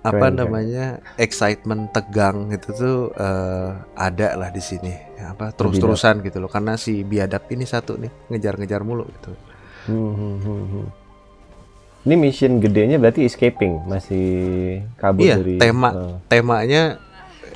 Apa 0.04 0.28
Keren, 0.28 0.36
keren. 0.36 0.36
namanya 0.36 0.84
excitement 1.16 1.88
tegang 1.90 2.52
itu 2.52 2.68
tuh 2.76 3.10
eh, 3.16 3.70
ada 3.96 4.36
lah 4.36 4.52
di 4.52 4.60
sini. 4.60 4.92
Apa 5.24 5.50
terus-terusan 5.56 6.20
gitu 6.20 6.38
loh 6.44 6.52
karena 6.52 6.76
si 6.76 7.00
biadab 7.02 7.48
ini 7.48 7.64
satu 7.64 7.96
nih 7.96 8.12
ngejar-ngejar 8.28 8.84
mulu 8.84 9.08
gitu. 9.08 9.32
Hmm, 9.88 10.12
hmm, 10.14 10.36
hmm, 10.40 10.64
hmm. 10.70 11.03
Ini 12.04 12.20
mission 12.20 12.60
gedenya 12.60 13.00
berarti 13.00 13.24
escaping, 13.24 13.88
masih 13.88 14.26
kabur 15.00 15.24
Iya, 15.24 15.40
dari 15.40 15.56
tema 15.56 15.88
eh, 15.88 16.14
temanya 16.28 16.82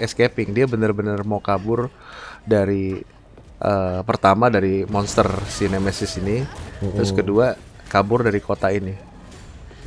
escaping. 0.01 0.57
Dia 0.57 0.65
bener-bener 0.65 1.21
mau 1.21 1.37
kabur 1.37 1.93
dari 2.49 2.97
eh, 3.61 4.01
pertama 4.09 4.49
dari 4.49 4.89
monster 4.89 5.29
si 5.53 5.69
Nemesis 5.69 6.17
ini, 6.17 6.41
terus 6.97 7.13
kedua 7.13 7.61
kabur 7.93 8.25
dari 8.25 8.41
kota 8.41 8.73
ini. 8.73 8.95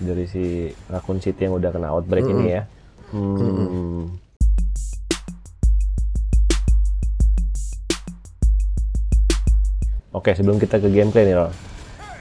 dari 0.02 0.26
si 0.26 0.66
Raccoon 0.90 1.22
City 1.22 1.46
yang 1.46 1.62
udah 1.62 1.70
kena 1.70 1.94
outbreak 1.94 2.26
ini 2.26 2.46
ya. 2.50 2.66
Hmm. 3.14 4.18
Oke, 10.12 10.34
sebelum 10.34 10.58
kita 10.58 10.82
ke 10.82 10.90
gameplay 10.90 11.24
nih, 11.24 11.36
Rol. 11.38 11.52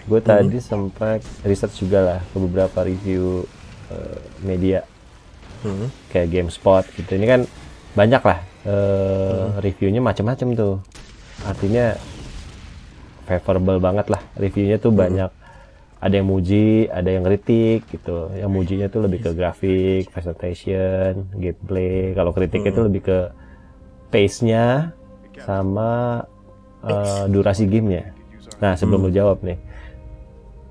Gue 0.09 0.21
tadi 0.23 0.59
sempat 0.61 1.21
research 1.45 1.83
juga 1.83 1.99
lah 2.01 2.21
ke 2.33 2.37
beberapa 2.41 2.79
review 2.85 3.45
eh, 3.93 4.19
media 4.41 4.81
Hmm. 5.61 5.93
kayak 6.09 6.33
GameSpot 6.33 6.85
gitu. 6.97 7.21
Ini 7.21 7.27
kan 7.29 7.41
banyak 7.93 8.23
lah 8.25 8.39
eh, 8.65 9.45
reviewnya 9.61 10.01
macam-macam 10.01 10.49
tuh. 10.57 10.75
Artinya 11.45 11.97
favorable 13.29 13.77
banget 13.77 14.09
lah 14.09 14.23
reviewnya 14.41 14.81
tuh 14.81 14.93
banyak. 14.93 15.29
Ada 16.01 16.25
yang 16.25 16.33
muji, 16.33 16.89
ada 16.89 17.13
yang 17.13 17.29
kritik 17.29 17.85
gitu. 17.93 18.33
Yang 18.33 18.51
mujinya 18.57 18.87
tuh 18.89 19.05
lebih 19.05 19.21
ke 19.21 19.31
grafik, 19.37 20.09
presentation, 20.09 21.29
gameplay. 21.37 22.17
Kalau 22.17 22.33
kritiknya 22.33 22.73
tuh 22.73 22.89
lebih 22.89 23.05
ke 23.05 23.19
pace-nya 24.09 24.97
sama 25.45 26.25
eh, 26.89 27.25
durasi 27.29 27.69
gamenya. 27.69 28.17
Nah 28.65 28.81
sebelum 28.81 29.09
lu 29.09 29.13
jawab 29.13 29.45
nih, 29.45 29.61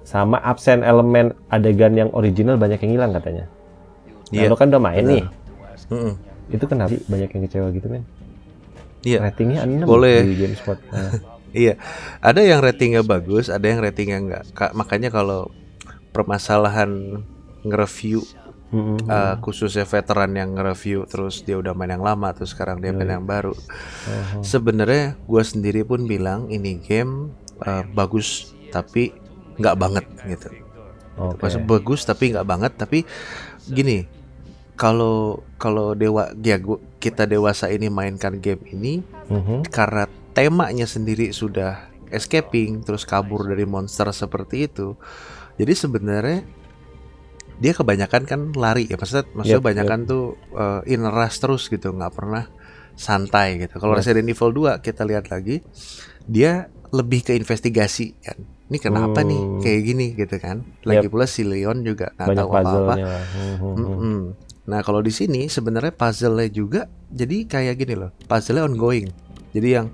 sama 0.09 0.41
absen 0.41 0.81
elemen 0.81 1.37
adegan 1.53 1.93
yang 1.93 2.09
original 2.17 2.57
banyak 2.57 2.81
yang 2.81 2.97
hilang 2.97 3.13
katanya. 3.13 3.45
Nah, 3.45 4.33
Iya, 4.33 4.49
lu 4.49 4.57
kan 4.57 4.73
udah 4.73 4.81
main 4.81 5.05
benar. 5.05 5.13
nih. 5.13 5.23
Mm-mm. 5.93 6.13
Itu 6.49 6.65
kenapa 6.65 6.97
banyak 7.05 7.29
yang 7.29 7.41
kecewa 7.45 7.67
gitu 7.69 7.87
men? 7.87 8.03
Iya. 9.05 9.21
Ratingnya 9.21 9.59
6 9.63 9.85
Boleh. 9.85 10.25
di 10.25 10.33
GameSpot. 10.35 10.77
Nah, 10.89 11.13
Iya, 11.49 11.81
ada 12.21 12.41
yang 12.41 12.61
ratingnya 12.61 13.01
bagus, 13.01 13.49
ada 13.49 13.65
yang 13.65 13.81
ratingnya 13.81 14.17
enggak. 14.17 14.43
Ka- 14.53 14.73
makanya 14.73 15.09
kalau 15.09 15.49
permasalahan 16.09 17.21
nge-review 17.65 18.21
mm-mm. 18.69 18.97
eh, 19.05 19.35
khususnya 19.41 19.85
veteran 19.85 20.33
yang 20.33 20.53
nge-review 20.53 21.05
terus 21.05 21.41
dia 21.41 21.57
udah 21.57 21.73
main 21.73 21.89
yang 21.89 22.01
lama 22.01 22.33
terus 22.33 22.53
sekarang 22.53 22.77
dia 22.77 22.93
main 22.93 23.09
yang 23.09 23.25
baru. 23.25 23.53
Sebenarnya 24.41 25.17
gue 25.19 25.43
sendiri 25.43 25.81
pun 25.81 26.05
bilang 26.05 26.49
ini 26.49 26.77
game 26.77 27.33
eh, 27.61 27.81
bagus 27.93 28.53
tapi 28.69 29.09
nggak 29.59 29.75
banget 29.75 30.05
gitu. 30.25 30.49
Oke. 31.19 31.43
Maksud 31.43 31.63
bagus 31.63 32.01
tapi 32.03 32.31
nggak 32.31 32.47
banget 32.47 32.73
tapi 32.73 33.03
gini 33.67 34.07
kalau 34.73 35.43
kalau 35.59 35.91
dewa 35.91 36.31
ya 36.39 36.55
gua, 36.55 36.79
kita 36.97 37.27
dewasa 37.27 37.67
ini 37.67 37.91
mainkan 37.91 38.39
game 38.39 38.63
ini 38.65 39.03
Mhm. 39.27 39.67
karena 39.67 40.07
temanya 40.31 40.87
sendiri 40.87 41.29
sudah 41.29 41.91
escaping 42.09 42.81
terus 42.81 43.03
kabur 43.03 43.43
dari 43.43 43.67
monster 43.67 44.07
seperti 44.09 44.65
itu 44.65 44.95
jadi 45.55 45.75
sebenarnya 45.75 46.39
dia 47.59 47.75
kebanyakan 47.75 48.23
kan 48.23 48.39
lari 48.55 48.87
ya 48.87 48.95
maksudnya 48.95 49.27
maksudnya 49.35 49.59
Yep, 49.59 49.61
kebanyakan 49.61 49.99
tuh 50.07 50.23
uh, 50.55 50.81
in 50.87 51.03
rush 51.03 51.37
terus 51.37 51.67
gitu 51.67 51.91
nggak 51.91 52.15
pernah 52.15 52.47
santai 52.95 53.59
gitu 53.59 53.75
kalau 53.77 53.93
Yep. 53.93 53.99
Resident 53.99 54.31
Evil 54.31 54.51
2 54.71 54.79
kita 54.79 55.03
lihat 55.03 55.27
lagi 55.27 55.59
dia 56.23 56.71
lebih 56.89 57.21
ke 57.21 57.35
investigasi 57.35 58.15
kan 58.17 58.39
ini 58.69 58.77
kenapa 58.77 59.19
nih 59.21 59.35
Hmm. 59.35 59.59
kayak 59.59 59.81
gini 59.83 60.05
gitu 60.13 60.35
kan 60.37 60.61
lagi 60.83 61.05
Yep. 61.05 61.11
pula 61.11 61.25
si 61.25 61.41
Leon 61.41 61.81
juga 61.81 62.13
nggak 62.15 62.37
tahu 62.37 62.49
apa-apa. 62.51 62.93
Mhm, 62.95 63.57
mhm. 63.59 63.75
Mm-mm. 63.75 64.19
Nah 64.65 64.79
kalau 64.79 65.01
di 65.01 65.09
sini 65.09 65.49
sebenarnya 65.49 65.89
puzzle-nya 65.91 66.47
juga 66.47 66.81
jadi 67.09 67.43
kayak 67.43 67.75
gini 67.75 67.93
loh, 67.95 68.13
puzzle-nya 68.23 68.63
ongoing. 68.63 69.09
Jadi 69.49 69.69
yang 69.71 69.89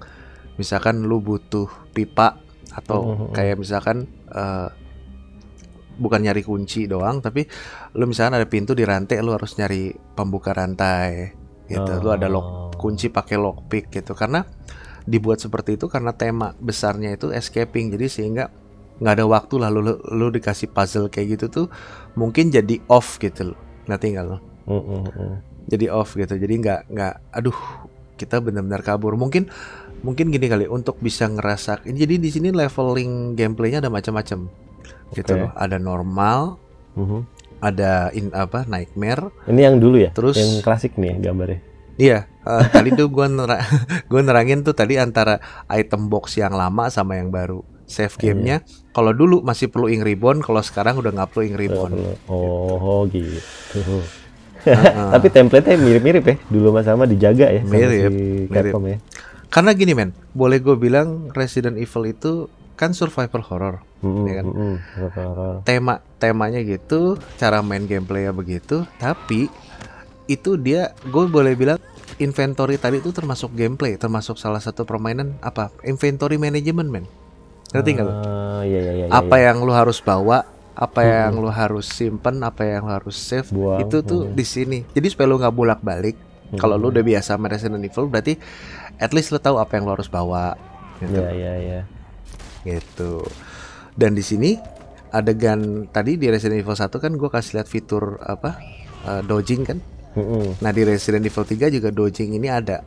misalkan 0.56 1.00
lu 1.02 1.20
butuh 1.20 1.66
pipa 1.90 2.36
atau 2.70 3.00
Mhm. 3.02 3.26
kayak 3.32 3.56
misalkan 3.56 4.04
eh, 4.28 4.68
bukan 5.96 6.20
nyari 6.20 6.44
kunci 6.44 6.86
doang, 6.86 7.24
tapi 7.24 7.48
lu 7.94 8.04
misalkan 8.04 8.36
ada 8.36 8.44
pintu 8.46 8.76
di 8.76 8.84
rantai, 8.84 9.24
lu 9.24 9.32
harus 9.32 9.56
nyari 9.56 9.96
pembuka 10.12 10.52
rantai 10.52 11.32
gitu. 11.66 12.04
Lu 12.04 12.12
ada 12.12 12.28
lock 12.28 12.44
Oh. 12.44 12.72
kunci 12.76 13.08
pakai 13.08 13.40
lockpick 13.40 13.88
gitu. 13.90 14.12
Karena 14.12 14.44
dibuat 15.08 15.40
seperti 15.40 15.80
itu 15.80 15.88
karena 15.88 16.12
tema 16.12 16.52
besarnya 16.54 17.16
itu 17.16 17.32
escaping. 17.32 17.96
Jadi 17.96 18.12
sehingga 18.12 18.52
nggak 19.00 19.14
ada 19.20 19.26
waktu 19.28 19.56
lah 19.60 19.70
lu, 19.70 19.84
lu, 19.84 19.94
lu 20.00 20.28
dikasih 20.32 20.72
puzzle 20.72 21.12
kayak 21.12 21.36
gitu 21.40 21.46
tuh 21.52 21.68
mungkin 22.16 22.48
jadi 22.48 22.80
off 22.88 23.20
gitu 23.20 23.52
loh. 23.54 23.60
Nggak 23.86 24.24
lo? 24.24 24.38
Mhm, 24.66 24.82
mhm. 25.14 25.34
jadi 25.66 25.86
off 25.94 26.14
gitu 26.14 26.38
jadi 26.38 26.54
nggak 26.58 26.80
nggak 26.90 27.14
aduh 27.34 27.58
kita 28.18 28.42
benar-benar 28.42 28.82
kabur 28.82 29.14
mungkin 29.14 29.50
mungkin 30.02 30.30
gini 30.30 30.46
kali 30.46 30.66
untuk 30.66 30.98
bisa 31.02 31.26
ngerasain 31.30 31.90
jadi 31.90 32.18
di 32.18 32.30
sini 32.30 32.50
leveling 32.50 33.34
gameplaynya 33.34 33.82
ada 33.82 33.90
macam-macam 33.94 34.50
gitu 35.14 35.32
Oke. 35.34 35.42
loh 35.42 35.52
ada 35.54 35.78
normal 35.78 36.58
Mhm. 36.98 37.20
ada 37.62 38.10
in 38.14 38.30
apa 38.32 38.66
nightmare 38.66 39.30
Ini 39.50 39.62
yang 39.68 39.76
dulu 39.82 39.98
ya? 40.00 40.10
Terus- 40.14 40.38
yang 40.38 40.62
klasik 40.62 40.98
nih 40.98 41.18
gambarnya. 41.20 41.60
iya 41.98 42.26
eh, 42.46 42.66
tadi 42.72 42.94
tuh 42.94 43.10
gua 43.10 43.26
nera 43.30 43.62
gua 44.10 44.22
nerangin 44.22 44.62
tuh 44.66 44.74
tadi 44.74 44.98
antara 44.98 45.38
item 45.70 46.10
box 46.10 46.38
yang 46.38 46.54
lama 46.54 46.90
sama 46.90 47.18
yang 47.22 47.30
baru 47.30 47.62
save 47.86 48.14
gamenya 48.16 48.62
kalau 48.92 49.12
dulu 49.12 49.40
masih 49.40 49.68
perlu 49.68 49.88
ing 49.88 50.02
ribbon 50.02 50.40
kalau 50.40 50.60
sekarang 50.60 50.96
udah 50.96 51.12
nggak 51.12 51.30
perlu 51.30 51.44
ing 51.46 51.56
ribbon 51.56 51.92
Oh, 52.26 53.06
gitu. 53.08 54.02
Tapi 55.14 55.28
template-nya 55.30 55.78
mirip-mirip 55.78 56.26
ya. 56.26 56.36
Dulu 56.48 56.74
mas 56.74 56.84
sama 56.84 57.06
dijaga 57.06 57.48
ya 57.48 57.62
sama 57.62 57.70
Mirip, 57.72 58.12
si 58.12 58.50
mirip. 58.50 58.74
Ya. 58.84 58.98
karena 59.46 59.72
gini 59.72 59.94
men 59.94 60.10
boleh 60.32 60.58
gue 60.58 60.74
bilang 60.76 61.30
Resident 61.32 61.78
Evil 61.78 62.10
itu 62.10 62.50
kan 62.76 62.92
survival 62.92 63.40
horror 63.42 63.76
Mhm, 64.02 64.24
Iya 64.24 64.34
kan? 64.36 64.46
mhm. 64.46 64.76
Horor. 65.16 65.56
tema 65.64 65.94
temanya 66.18 66.60
gitu 66.60 67.16
cara 67.36 67.62
main 67.62 67.86
gameplaynya 67.86 68.30
begitu 68.32 68.84
tapi 68.98 69.48
itu 70.26 70.58
dia 70.58 70.92
gue 71.04 71.26
boleh 71.26 71.54
bilang 71.54 71.78
inventory 72.18 72.76
tadi 72.76 72.98
itu 72.98 73.10
termasuk 73.10 73.54
gameplay 73.54 73.96
termasuk 73.96 74.36
salah 74.36 74.60
satu 74.60 74.82
permainan 74.82 75.38
apa 75.40 75.70
inventory 75.82 76.36
management 76.36 76.90
men 76.90 77.06
ngerti 77.76 77.90
nggak 78.00 78.08
lo? 78.08 78.14
Ah, 78.16 78.62
iya, 78.64 78.80
iya, 78.80 78.92
iya, 78.96 79.06
apa 79.12 79.36
iya. 79.36 79.52
yang 79.52 79.58
lu 79.68 79.72
harus 79.76 80.00
bawa 80.00 80.48
apa 80.76 81.02
yang 81.08 81.40
lu 81.40 81.48
harus 81.48 81.88
simpen 81.88 82.44
apa 82.44 82.68
yang 82.68 82.84
lu 82.84 82.92
harus 82.92 83.16
save 83.16 83.48
Buang, 83.48 83.80
itu 83.80 84.04
tuh 84.04 84.28
hmm. 84.28 84.36
di 84.36 84.44
sini 84.44 84.80
jadi 84.92 85.08
supaya 85.08 85.28
lu 85.32 85.40
nggak 85.40 85.56
bolak 85.56 85.80
balik 85.80 86.20
kalau 86.60 86.76
lu 86.76 86.92
udah 86.92 87.04
biasa 87.04 87.40
main 87.40 87.52
Resident 87.52 87.82
Evil 87.84 88.12
berarti 88.12 88.36
at 89.00 89.12
least 89.16 89.32
lu 89.32 89.40
tahu 89.40 89.56
apa 89.60 89.76
yang 89.80 89.88
lu 89.88 89.96
harus 89.96 90.12
bawa 90.12 90.56
gitu 91.00 91.20
Iya, 91.20 91.32
iya, 91.32 91.54
iya. 91.60 91.82
gitu. 92.64 93.24
Dan 93.96 94.16
di 94.16 94.24
sini 94.24 94.56
adegan 95.12 95.88
tadi 95.92 96.20
di 96.20 96.28
Resident 96.28 96.60
Evil 96.60 96.76
1 96.76 96.92
kan 96.92 97.12
gue 97.16 97.30
kasih 97.32 97.60
lihat 97.60 97.68
fitur 97.68 98.20
apa 98.24 98.60
eh, 99.08 99.22
dodging 99.24 99.64
kan. 99.64 99.80
Mhm. 100.16 100.64
Nah 100.64 100.72
di 100.72 100.82
Resident 100.88 101.28
Evil 101.28 101.44
3 101.44 101.72
juga 101.72 101.90
dodging 101.92 102.36
ini 102.36 102.48
ada. 102.48 102.84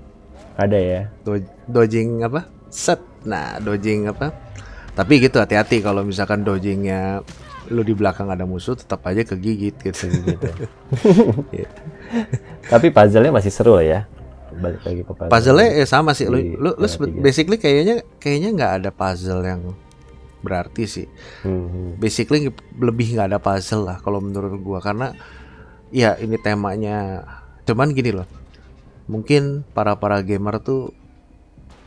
Ada 0.57 0.79
ya. 0.79 1.01
Do- 1.25 1.53
dodging 1.69 2.25
apa? 2.25 2.49
Set. 2.73 3.01
Nah 3.29 3.61
dodging 3.61 4.09
apa? 4.09 4.33
Tapi 4.99 5.23
gitu 5.23 5.39
hati-hati 5.39 5.79
kalau 5.79 6.03
misalkan 6.03 6.43
dodgingnya 6.43 7.23
lu 7.71 7.87
di 7.87 7.95
belakang 7.95 8.27
ada 8.35 8.43
musuh 8.43 8.75
tetap 8.75 9.07
aja 9.07 9.23
kegigit 9.23 9.79
gitu. 9.79 10.11
gitu. 11.55 11.81
Tapi 12.67 12.87
puzzle-nya 12.91 13.31
masih 13.31 13.53
seru 13.55 13.79
lah 13.79 13.87
ya. 13.87 14.01
Balik 14.59 14.83
lagi 14.83 15.03
ke 15.07 15.13
puzzle. 15.15 15.31
Puzzle-nya 15.31 15.69
ya 15.79 15.87
sama 15.87 16.19
sih. 16.19 16.27
Lu, 16.27 16.43
lu, 16.59 16.71
lu 16.75 16.87
basically 17.23 17.63
kayaknya 17.63 18.03
kayaknya 18.19 18.51
nggak 18.59 18.73
ada 18.83 18.91
puzzle 18.91 19.47
yang 19.47 19.71
berarti 20.43 20.85
sih. 20.87 21.07
Mhm. 21.47 21.99
basically 22.03 22.51
lebih 22.79 23.15
nggak 23.15 23.29
ada 23.35 23.41
puzzle 23.43 23.87
lah 23.87 23.99
kalau 24.03 24.19
menurut 24.23 24.55
gua 24.63 24.79
karena 24.83 25.15
ya 25.91 26.15
ini 26.19 26.39
temanya 26.39 27.27
cuman 27.67 27.91
gini 27.93 28.13
loh 28.13 28.29
mungkin 29.09 29.65
para 29.73 29.97
para 29.97 30.21
gamer 30.21 30.61
tuh 30.61 30.93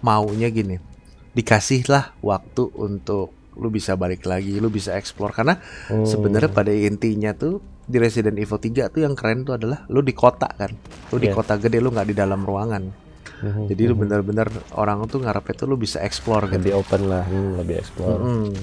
maunya 0.01 0.50
gini 0.50 0.82
dikasihlah 1.31 2.19
waktu 2.19 2.67
untuk 2.75 3.31
lu 3.55 3.67
bisa 3.67 4.00
balik 4.00 4.23
lagi 4.23 4.57
lu 4.57 4.71
bisa 4.71 4.95
explore 4.95 5.35
karena 5.35 5.59
Hmm. 5.91 6.07
sebenarnya 6.07 6.51
pada 6.51 6.71
intinya 6.71 7.35
tuh 7.35 7.59
di 7.83 8.00
Resident 8.00 8.39
Evil 8.39 8.59
3 8.59 8.88
tuh 8.88 9.03
yang 9.03 9.15
keren 9.15 9.43
tuh 9.43 9.59
adalah 9.59 9.83
lu 9.91 10.00
di 10.00 10.15
kota 10.15 10.47
kan 10.47 10.71
lu 11.11 11.17
di 11.19 11.27
Yes. 11.27 11.35
kota 11.35 11.59
gede 11.59 11.83
lu 11.83 11.91
nggak 11.91 12.07
di 12.07 12.15
dalam 12.15 12.41
ruangan 12.43 13.11
Mhm, 13.41 13.73
jadi 13.73 13.89
lu 13.89 13.97
bener-bener 13.97 14.47
orang 14.77 15.01
tuh 15.09 15.17
ngarepnya 15.25 15.65
tuh 15.65 15.65
lu 15.65 15.73
bisa 15.73 15.97
explore 16.05 16.45
gitu 16.45 16.61
lebih 16.61 16.73
open 16.77 17.09
lah, 17.09 17.25
hmm, 17.25 17.57
lebih 17.57 17.75
explore. 17.81 18.21
Mm. 18.21 18.53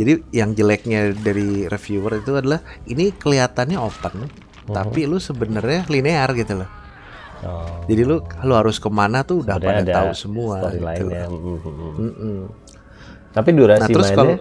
Jadi 0.00 0.12
yang 0.32 0.50
jeleknya 0.56 1.12
dari 1.12 1.68
reviewer 1.68 2.24
itu 2.24 2.32
adalah 2.32 2.64
ini 2.88 3.12
kelihatannya 3.12 3.76
open, 3.76 4.24
tapi 4.72 5.04
lu 5.04 5.20
sebenarnya 5.20 5.84
linear 5.92 6.32
gitu 6.32 6.64
loh. 6.64 6.68
Oh, 7.40 7.64
Jadi 7.88 8.02
lu 8.04 8.20
lu 8.20 8.52
harus 8.52 8.76
ke 8.76 8.90
mana 8.92 9.24
tuh 9.24 9.40
udah 9.40 9.56
sebenarnya 9.56 9.80
pada 9.80 9.84
ada 9.88 9.94
tahu 9.96 10.10
semua. 10.12 10.56
gitu. 10.76 11.04
ya. 11.08 11.24
Mhm. 11.24 11.92
Mm-mm. 11.96 12.38
Tapi 13.30 13.48
durasi 13.56 13.80
Nah 13.80 13.88
terus 13.88 14.08
mainnya 14.10 14.18
kalau 14.18 14.36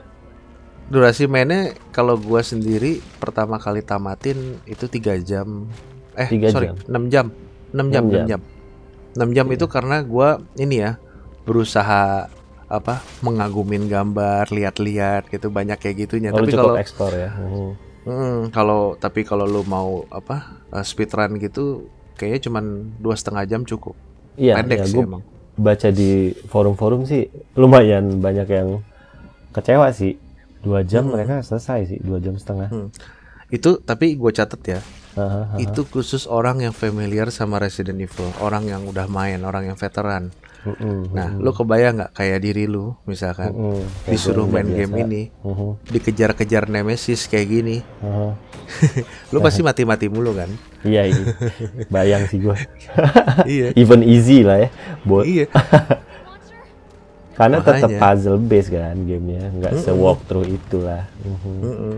durasi 0.90 1.24
mainnya 1.30 1.62
kalau 1.96 2.16
gua 2.18 2.42
sendiri 2.42 3.00
pertama 3.22 3.56
kali 3.62 3.80
tamatin 3.86 4.58
itu 4.66 4.90
tiga 4.90 5.16
jam, 5.22 5.70
eh 6.18 6.28
Tiga 6.28 6.50
sorry 6.52 6.68
jam. 6.74 6.76
6 6.90 7.14
jam, 7.14 7.26
6 7.72 7.88
jam, 7.94 8.04
6 8.04 8.04
Enam 8.04 8.06
jam. 8.10 8.26
jam, 8.28 8.42
6 9.16 9.30
jam 9.38 9.48
itu 9.54 9.66
karena 9.70 10.02
gua 10.04 10.42
ini 10.58 10.82
ya 10.84 10.98
berusaha 11.46 12.28
apa 12.70 13.02
mengagumin 13.26 13.90
gambar, 13.90 14.54
lihat-lihat 14.54 15.26
gitu 15.34 15.50
banyak 15.50 15.78
kayak 15.82 16.06
gitunya. 16.06 16.30
oh, 16.30 16.38
Tapi 16.38 16.54
kalau 16.54 16.76
explore 16.78 17.16
ya. 17.18 17.32
Mhm. 17.34 17.70
Hmm, 18.00 18.40
kalau 18.50 18.96
tapi 18.98 19.22
kalau 19.22 19.46
lu 19.46 19.62
mau 19.68 20.06
apa 20.10 20.66
uh, 20.74 20.82
speedrun 20.82 21.38
gitu, 21.38 21.86
kayaknya 22.20 22.52
cuman 22.52 22.64
dua 23.00 23.16
setengah 23.16 23.48
jam 23.48 23.64
cukup. 23.64 23.96
Iya, 24.36 24.60
Pendek 24.60 24.84
iya, 24.84 24.92
sih 24.92 25.00
emang. 25.00 25.24
baca 25.56 25.88
di 25.92 26.36
forum-forum 26.52 27.08
sih 27.08 27.32
lumayan 27.56 28.20
banyak 28.20 28.48
yang 28.52 28.84
kecewa 29.56 29.88
sih. 29.96 30.20
Dua 30.60 30.84
jam 30.84 31.08
mereka 31.08 31.40
selesai 31.40 31.88
sih, 31.88 32.00
dua 32.04 32.20
jam 32.20 32.36
setengah. 32.36 32.68
Hmm. 32.68 32.92
Itu 33.48 33.80
tapi 33.80 34.20
gue 34.20 34.32
catet 34.36 34.62
ya, 34.68 34.80
itu 35.58 35.88
khusus 35.88 36.28
orang 36.28 36.62
yang 36.62 36.76
familiar 36.76 37.32
sama 37.32 37.58
Resident 37.58 37.98
Evil, 37.98 38.30
orang 38.44 38.68
yang 38.68 38.84
udah 38.84 39.08
main, 39.08 39.42
orang 39.48 39.72
yang 39.72 39.78
veteran. 39.80 40.36
Mhm, 40.60 41.12
Nah, 41.12 41.30
lu 41.34 41.50
kebayang 41.50 41.96
nggak 41.98 42.12
kayak 42.14 42.40
diri 42.40 42.66
lu 42.66 42.92
misalkan 43.04 43.50
mhm. 43.50 43.80
Kayak 44.04 44.12
disuruh 44.12 44.44
main 44.44 44.66
biasa. 44.66 44.78
game 44.78 44.94
ini, 45.02 45.22
Mhm, 45.42 45.70
dikejar-kejar 45.88 46.68
Nemesis 46.68 47.26
kayak 47.26 47.48
gini, 47.50 47.78
aha. 47.98 48.36
lu 49.32 49.40
pasti 49.40 49.62
mati-mati 49.62 50.06
mulu 50.06 50.34
kan? 50.34 50.52
Iya, 50.82 51.08
iya. 51.08 51.24
Bayang 51.88 52.24
sih 52.26 52.40
gua. 52.40 52.60
iya. 53.48 53.72
Even 53.74 54.00
easy 54.02 54.42
lah 54.42 54.60
ya. 54.60 54.70
Buat 55.02 55.26
Iya. 55.26 55.46
karena 57.34 57.58
tetap 57.62 57.88
Makanya. 57.88 58.00
puzzle 58.02 58.38
based 58.42 58.70
kan 58.70 58.98
gamenya, 59.00 59.44
nggak 59.54 59.74
se 59.78 59.92
walkthrough 59.92 60.44
itulah. 60.46 61.08
Mhm. 61.22 61.56
Mm-mm. 61.62 61.96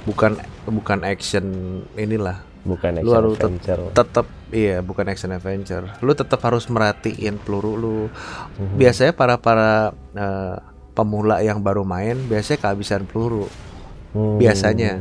Bukan 0.00 0.38
bukan 0.64 0.98
action 1.02 1.44
inilah 1.92 2.40
Bukan 2.62 2.96
lu 2.96 3.02
action 3.02 3.16
harus 3.16 3.32
tet- 3.34 3.44
adventure. 3.44 3.82
tetap 3.92 4.26
iya 4.50 4.82
bukan 4.82 5.06
action 5.08 5.30
adventure. 5.34 5.86
Lu 6.02 6.12
tetap 6.14 6.42
harus 6.42 6.66
merhatiin 6.66 7.38
peluru 7.40 7.72
lu. 7.78 7.98
Mhm. 8.58 8.76
biasanya 8.76 9.12
para 9.14 9.34
para 9.38 9.94
eh, 10.14 10.56
pemula 10.94 11.40
yang 11.40 11.62
baru 11.62 11.86
main 11.86 12.18
biasanya 12.28 12.58
kehabisan 12.60 13.06
peluru. 13.06 13.46
Hmm. 14.10 14.42
biasanya. 14.42 14.98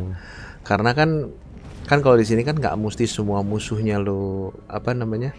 Karena 0.62 0.94
kan 0.94 1.34
kan 1.90 2.06
kalau 2.06 2.22
di 2.22 2.26
sini 2.26 2.46
kan 2.46 2.54
nggak 2.54 2.78
mesti 2.78 3.10
semua 3.10 3.42
musuhnya 3.42 3.98
lu 3.98 4.54
apa 4.70 4.94
namanya 4.94 5.34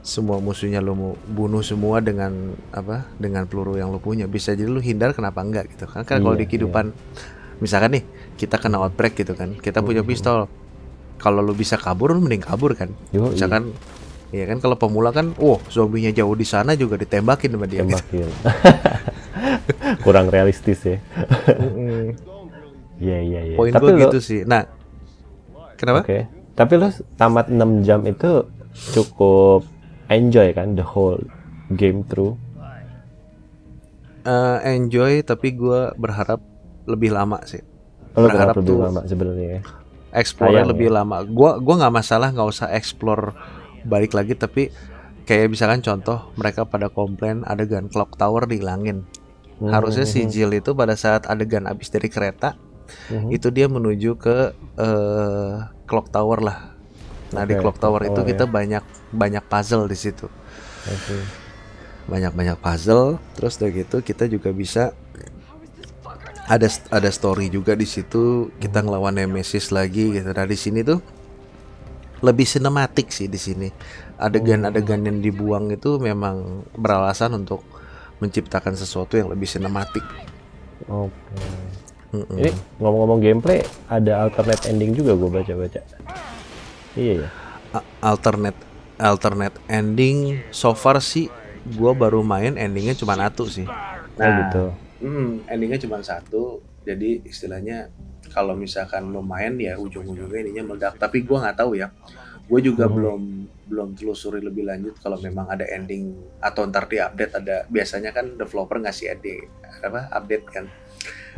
semua 0.00 0.38
musuhnya 0.38 0.78
lu 0.78 1.18
bunuh 1.26 1.60
semua 1.66 1.98
dengan 1.98 2.54
apa 2.70 3.10
dengan 3.18 3.50
peluru 3.50 3.74
yang 3.76 3.90
lu 3.90 3.98
punya. 3.98 4.30
Bisa 4.30 4.54
jadi 4.54 4.70
lu 4.70 4.78
hindar 4.78 5.10
kenapa 5.10 5.42
enggak 5.42 5.74
gitu 5.74 5.90
kan? 5.90 6.06
Kan 6.06 6.22
kalau 6.22 6.38
Iya, 6.38 6.46
di 6.46 6.46
kehidupan 6.46 6.94
misalkan 7.60 8.00
nih 8.00 8.04
kita 8.40 8.56
kena 8.56 8.80
outbreak 8.80 9.14
gitu 9.14 9.36
kan 9.36 9.52
kita 9.60 9.84
punya 9.84 10.00
pistol 10.00 10.48
kalau 11.20 11.40
lu 11.40 11.52
bisa 11.52 11.76
kabur 11.76 12.10
lu 12.10 12.20
mending 12.20 12.40
kabur 12.40 12.72
kan 12.72 12.90
Yoi. 13.10 13.36
misalkan 13.36 13.70
Iya 14.30 14.46
kan 14.46 14.62
kalau 14.62 14.78
pemula 14.78 15.10
kan, 15.10 15.34
wah 15.34 15.58
zombinya 15.66 16.06
jauh 16.08 16.38
di 16.38 16.46
sana 16.46 16.78
juga 16.78 16.94
ditembakin 16.94 17.50
sama 17.50 17.66
dia. 17.66 17.82
gitu. 17.82 18.22
Kurang 20.06 20.30
realistis 20.30 20.78
ya. 20.80 21.02
Iya, 22.94 23.18
iya, 23.18 23.40
iya. 23.42 23.56
Poin 23.58 23.74
gue 23.74 23.90
lo- 23.90 23.98
gitu 24.00 24.18
sih. 24.22 24.46
Nah, 24.46 24.70
kenapa? 25.74 26.06
Oke. 26.06 26.30
Tapi 26.52 26.72
lu 26.76 26.86
tamat 27.16 27.48
6 27.48 27.58
jam 27.82 28.06
itu 28.06 28.46
cukup 28.94 29.66
enjoy 30.06 30.54
kan 30.54 30.78
the 30.78 30.86
whole 30.86 31.18
game 31.72 32.06
through. 32.06 32.38
Eh, 34.22 34.58
enjoy 34.70 35.24
tapi 35.24 35.56
gue 35.56 35.90
berharap 35.96 36.38
lebih 36.84 37.10
lama 37.10 37.42
sih. 37.42 37.66
Lu 38.12 38.20
Berharap 38.20 38.54
berharap 38.54 38.54
lebih 38.62 38.70
tuh- 38.70 38.82
lama 38.84 39.00
sebenarnya 39.02 39.48
ya. 39.48 39.60
Explore 40.10 40.66
lebih 40.66 40.88
ya. 40.90 41.02
lama. 41.02 41.22
Gua 41.22 41.56
gua 41.56 41.74
nggak 41.80 41.94
masalah 41.94 42.28
nggak 42.30 42.48
usah 42.48 42.68
explore 42.70 43.32
balik 43.82 44.12
lagi 44.12 44.34
tapi 44.34 44.68
kayak 45.24 45.48
misalkan 45.48 45.80
contoh 45.80 46.28
mereka 46.34 46.66
pada 46.66 46.90
komplain 46.90 47.46
adegan 47.46 47.86
clock 47.86 48.16
tower 48.16 48.44
dihilangin. 48.44 49.06
Hmm, 49.60 49.70
Harusnya 49.70 50.04
si 50.04 50.24
Jill 50.24 50.50
itu 50.52 50.72
pada 50.72 50.96
saat 50.96 51.28
adegan 51.28 51.64
abis 51.64 51.88
dari 51.88 52.08
kereta 52.08 52.56
Mhm. 53.06 53.30
itu 53.30 53.48
dia 53.48 53.70
menuju 53.70 54.18
ke 54.18 54.50
eh, 54.76 55.54
clock 55.86 56.10
tower 56.10 56.42
lah. 56.42 56.74
Nah 57.30 57.46
di 57.46 57.54
Oke, 57.54 57.62
clock 57.62 57.78
tower 57.78 58.02
itu 58.02 58.10
tower 58.12 58.26
kita 58.26 58.44
ya. 58.44 58.50
banyak 58.50 58.84
banyak 59.12 59.44
puzzle 59.46 59.86
di 59.86 59.94
situ. 59.94 60.26
Oke. 60.84 61.16
banyak-banyak 62.02 62.58
puzzle 62.58 63.22
terus 63.38 63.54
udah 63.54 63.70
gitu 63.70 63.96
kita 64.02 64.26
juga 64.26 64.50
bisa 64.50 64.90
ada 66.50 66.66
ada 66.90 67.10
story 67.14 67.46
juga 67.46 67.78
di 67.78 67.86
situ 67.86 68.50
kita 68.58 68.82
ngelawan 68.82 69.14
Nemesis 69.14 69.70
lagi 69.70 70.10
gitu 70.10 70.34
nah 70.34 70.46
di 70.46 70.58
sini 70.58 70.82
tuh 70.82 70.98
lebih 72.20 72.44
sinematik 72.44 73.14
sih 73.14 73.30
di 73.30 73.38
sini 73.38 73.70
adegan-adegan 74.18 75.06
yang 75.06 75.18
dibuang 75.22 75.70
itu 75.70 75.96
memang 76.02 76.66
beralasan 76.74 77.38
untuk 77.38 77.62
menciptakan 78.18 78.74
sesuatu 78.74 79.14
yang 79.14 79.30
lebih 79.30 79.46
sinematik 79.46 80.02
Oke. 80.90 81.12
Mm-mm. 82.10 82.42
Ini 82.42 82.50
ngomong-ngomong 82.82 83.22
gameplay 83.22 83.62
ada 83.86 84.26
alternate 84.26 84.66
ending 84.66 84.96
juga 84.98 85.14
gue 85.14 85.30
baca-baca. 85.30 85.78
Iya 86.98 87.22
ya. 87.22 87.28
Alternate 88.02 88.58
alternate 89.00 89.56
ending 89.66 90.44
so 90.52 90.76
far 90.76 91.00
sih 91.00 91.32
gua 91.76 91.96
baru 91.96 92.20
main 92.20 92.60
endingnya 92.60 92.92
cuma 92.92 93.16
satu 93.16 93.48
sih 93.48 93.64
Oh 94.20 94.30
gitu. 94.44 94.64
Hmm, 95.00 95.44
endingnya 95.48 95.80
cuma 95.80 96.00
satu. 96.00 96.60
Jadi 96.84 97.24
istilahnya 97.24 97.88
kalau 98.30 98.52
misalkan 98.54 99.10
lo 99.10 99.20
main 99.20 99.56
ya 99.56 99.76
ujung-ujungnya 99.76 100.44
ininya 100.44 100.72
meledak. 100.72 100.96
Tapi 100.96 101.24
gua 101.24 101.48
nggak 101.48 101.56
tahu 101.56 101.72
ya. 101.76 101.88
Gue 102.46 102.60
juga 102.60 102.90
Hmm. 102.90 102.94
belum 102.98 103.20
belum 103.70 103.88
telusuri 103.94 104.42
lebih 104.42 104.66
lanjut 104.66 104.98
kalau 104.98 105.14
memang 105.22 105.46
ada 105.46 105.62
ending 105.70 106.10
atau 106.42 106.66
ntar 106.66 106.90
di 106.90 106.98
update 106.98 107.38
ada 107.38 107.62
biasanya 107.70 108.10
kan 108.10 108.34
developer 108.34 108.82
ngasih 108.82 109.14
ide 109.14 109.46
apa 109.78 110.10
update 110.10 110.46
kan 110.50 110.66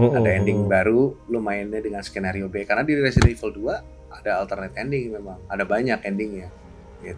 ada 0.01 0.16
Hmm, 0.25 0.40
ending 0.40 0.64
hmm. 0.64 0.72
baru 0.72 1.12
lo 1.29 1.38
mainnya 1.44 1.85
dengan 1.85 2.01
skenario 2.01 2.48
B 2.48 2.64
karena 2.64 2.88
di 2.88 2.96
Resident 2.96 3.37
Evil 3.37 3.53
2 3.53 4.16
ada 4.16 4.40
alternate 4.40 4.81
ending 4.81 5.12
memang 5.12 5.44
ada 5.44 5.68
banyak 5.68 6.01
endingnya 6.09 6.48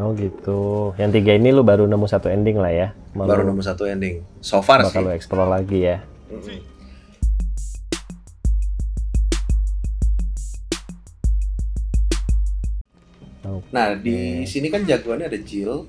Oh 0.00 0.16
gitu. 0.16 0.90
Yang 0.96 1.20
tiga 1.20 1.37
ini 1.37 1.52
lu 1.52 1.61
baru 1.61 1.85
nemu 1.85 2.09
satu 2.09 2.33
ending 2.33 2.57
lah 2.57 2.72
ya. 2.72 2.88
Baru 3.12 3.44
nomor 3.44 3.61
satu 3.61 3.85
ending 3.85 4.24
so 4.40 4.64
far 4.64 4.80
sih 4.80 4.96
bakal 4.96 5.12
explore 5.12 5.44
lagi 5.46 5.85
ya. 5.85 6.00
Oke. 6.30 6.56
Nah 13.44 13.92
di 13.98 14.42
sini 14.48 14.72
kan 14.72 14.82
jagoannya 14.82 15.28
ada 15.28 15.40
Jill, 15.40 15.84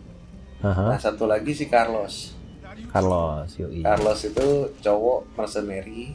Aha, 0.60 0.91
nah 0.91 1.00
satu 1.00 1.24
lagi 1.24 1.56
si 1.56 1.71
Carlos. 1.71 2.36
Carlos, 2.91 3.48
yoi. 3.56 3.80
Carlos 3.80 4.19
itu 4.28 4.48
cowok 4.84 5.39
mercenary 5.39 6.12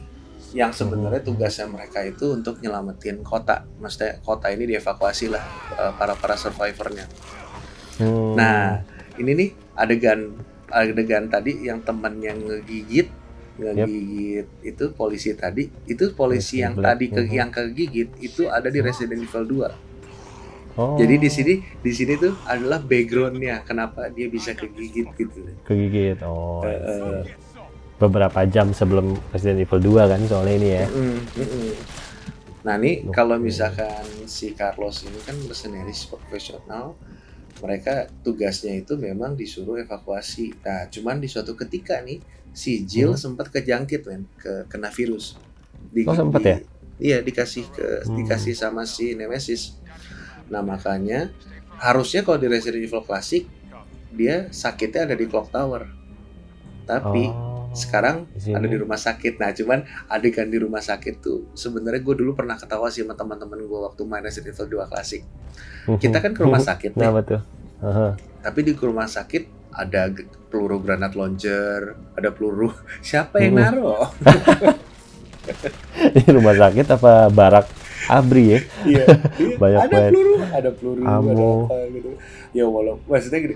yang 0.53 0.69
sebenarnya 0.69 1.23
Hmm. 1.23 1.29
tugasnya 1.33 1.65
mereka 1.65 2.03
itu 2.03 2.37
untuk 2.37 2.61
nyelamatin 2.61 3.25
kota. 3.25 3.65
Maksudnya 3.81 4.21
kota 4.21 4.53
ini 4.53 4.69
dievakuasi 4.69 5.33
lah 5.33 5.41
eh, 5.73 5.93
para 5.97 6.13
para 6.13 6.37
survivornya. 6.37 7.09
Hmm, 7.97 8.37
Nah 8.37 8.85
ini 9.17 9.31
nih 9.33 9.49
adegan 9.73 10.37
adegan 10.69 11.25
tadi 11.27 11.65
yang 11.65 11.81
temen 11.81 12.21
yang 12.21 12.37
ngegigit 12.37 13.09
ngegigit 13.61 14.47
itu 14.65 14.83
polisi 14.91 15.29
tadi 15.37 15.69
itu 15.85 16.03
polisi 16.11 16.59
yang 16.59 16.73
Black. 16.73 16.97
tadi 16.97 17.05
ke 17.07 17.21
Mhm. 17.21 17.31
yang 17.31 17.49
kegigit 17.49 18.09
itu 18.19 18.49
ada 18.49 18.67
di 18.67 18.81
Resident 18.81 19.21
Evil 19.21 19.45
2 19.45 19.69
oh, 20.81 20.97
jadi 20.97 21.15
di 21.15 21.29
sini 21.29 21.53
di 21.79 21.91
sini 21.93 22.17
tuh 22.17 22.33
adalah 22.43 22.81
backgroundnya 22.81 23.61
kenapa 23.61 24.09
dia 24.09 24.25
bisa 24.27 24.57
kegigit 24.57 25.07
gitu 25.13 25.39
kegigit. 25.63 26.19
Oh, 26.25 26.65
eh. 26.65 27.23
beberapa 28.01 28.41
jam 28.49 28.73
sebelum 28.73 29.13
Resident 29.29 29.61
Evil 29.61 29.77
2 29.77 30.09
kan 30.09 30.19
soalnya 30.25 30.55
ini 30.57 30.69
ya. 30.73 30.85
Mm, 30.89 31.21
mm, 31.21 31.37
mm. 31.37 31.73
Nah 32.65 32.75
nih 32.77 33.05
Oke. 33.05 33.13
kalau 33.13 33.37
misalkan 33.37 34.01
si 34.25 34.57
Carlos 34.57 35.05
ini 35.05 35.21
kan 35.21 35.37
mercenaries 35.45 36.09
profesional, 36.09 36.97
mereka 37.61 38.09
tugasnya 38.25 38.73
itu 38.73 38.97
memang 38.97 39.37
disuruh 39.37 39.77
evakuasi. 39.77 40.49
Nah 40.65 40.89
cuman 40.89 41.21
di 41.21 41.29
suatu 41.29 41.53
ketika 41.53 42.01
nih 42.01 42.21
si 42.51 42.83
Jill 42.83 43.13
Hmm. 43.13 43.21
sempat 43.21 43.47
kejangkit 43.49 44.03
men, 44.03 44.27
ke 44.35 44.67
kena 44.67 44.89
virus. 44.89 45.39
Di, 45.87 46.03
Oh, 46.03 46.13
sempet 46.13 46.39
di- 46.39 46.47
ya? 46.47 46.57
Iya 47.01 47.17
dikasih 47.19 47.65
ke 47.67 47.87
Hmm. 48.03 48.15
dikasih 48.15 48.53
sama 48.53 48.83
si 48.83 49.13
Nemesis. 49.13 49.79
Nah 50.47 50.61
makanya 50.61 51.31
harusnya 51.77 52.21
kalau 52.21 52.37
di 52.37 52.45
Resident 52.45 52.79
Evil 52.79 53.01
klasik 53.01 53.49
dia 54.09 54.47
sakitnya 54.49 55.05
ada 55.05 55.15
di 55.15 55.25
clock 55.25 55.49
tower. 55.49 55.87
Tapi 56.83 57.23
Oh, 57.25 57.71
sekarang 57.71 58.27
di 58.27 58.39
sini. 58.41 58.53
ada 58.53 58.65
di 58.65 58.75
rumah 58.75 58.99
sakit. 58.99 59.39
Nah, 59.39 59.49
cuman 59.49 59.79
adegan 60.05 60.45
di 60.45 60.59
rumah 60.59 60.79
sakit 60.79 61.15
tuh 61.19 61.47
sebenarnya 61.53 62.01
gue 62.01 62.15
dulu 62.15 62.35
pernah 62.35 62.53
ketawa 62.53 62.91
sih 62.91 63.01
sama 63.01 63.15
teman-teman 63.15 63.57
gue 63.59 63.79
waktu 63.81 64.01
main 64.03 64.19
Resident 64.19 64.51
Evil 64.51 64.67
2 64.77 64.85
klasik. 64.85 65.23
Kita 65.87 66.19
kan 66.19 66.31
ke 66.31 66.41
rumah 66.41 66.59
sakit 66.69 66.91
nih, 66.91 67.01
Kenapa 67.01 67.21
tuh? 67.23 67.41
Aha. 67.79 68.13
tapi 68.41 68.59
di 68.61 68.73
rumah 68.73 69.07
sakit 69.07 69.60
ada 69.71 70.11
peluru 70.47 70.79
granat 70.79 71.13
launcher, 71.13 71.81
ada 72.13 72.29
peluru. 72.29 72.71
Siapa 73.01 73.39
yang 73.39 73.55
Hmm. 73.55 73.63
naruh? 73.63 74.07
Ini 76.11 76.29
rumah 76.31 76.53
sakit 76.53 76.85
apa 76.91 77.27
barak 77.27 77.65
abri 78.07 78.45
ya? 78.47 78.59
Iya, 78.83 79.05
Banyak 79.61 79.79
ada 79.81 79.89
banget. 79.89 80.11
peluru, 80.11 80.33
ada 80.45 80.69
peluru, 80.71 81.01
ada 81.01 81.15
Ammo. 81.17 81.51
apa 81.65 81.75
gitu. 81.89 82.09
Ya 82.51 82.65
walau 82.65 82.95
maksudnya 83.03 83.39
gini, 83.41 83.55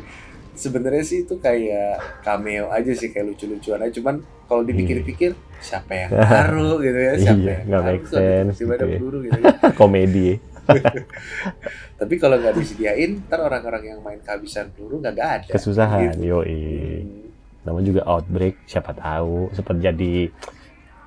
sebenarnya 0.54 1.04
sih 1.04 1.24
itu 1.24 1.36
kayak 1.38 2.22
cameo 2.22 2.70
aja 2.70 2.92
sih 2.92 3.10
kayak 3.10 3.26
lucu-lucuan 3.30 3.80
aja. 3.80 3.94
Cuman 3.94 4.16
kalau 4.46 4.62
dipikir-pikir 4.62 5.34
siapa 5.60 5.92
yang 5.96 6.10
naruh 6.12 6.78
gitu 6.80 6.96
ya? 6.98 7.14
Siapa 7.16 7.38
Iya, 7.38 7.52
yang 7.52 7.62
nggak 7.66 7.84
make 7.84 8.02
ada 8.02 8.10
sense 8.10 8.56
ada 8.56 8.62
gitu 8.66 8.74
ya. 8.74 8.98
peluru 8.98 9.18
gitu. 9.22 9.40
ya. 9.40 9.50
Komedi 9.74 10.24
ya. 10.26 10.36
Tapi 12.00 12.14
kalau 12.16 12.36
nggak 12.36 12.56
disediain, 12.56 13.24
ntar 13.24 13.40
orang-orang 13.40 13.84
yang 13.88 14.00
main 14.00 14.20
kehabisan 14.20 14.70
peluru 14.70 15.00
nggak 15.00 15.16
ada. 15.16 15.48
Kesusahan, 15.48 16.14
Gitu. 16.14 16.28
yoi. 16.28 16.62
Hmm. 17.02 17.28
Namanya 17.64 17.86
juga 17.88 18.02
outbreak, 18.06 18.62
siapa 18.66 18.92
tahu 18.92 19.50
sempat 19.52 19.78
jadi 19.78 20.30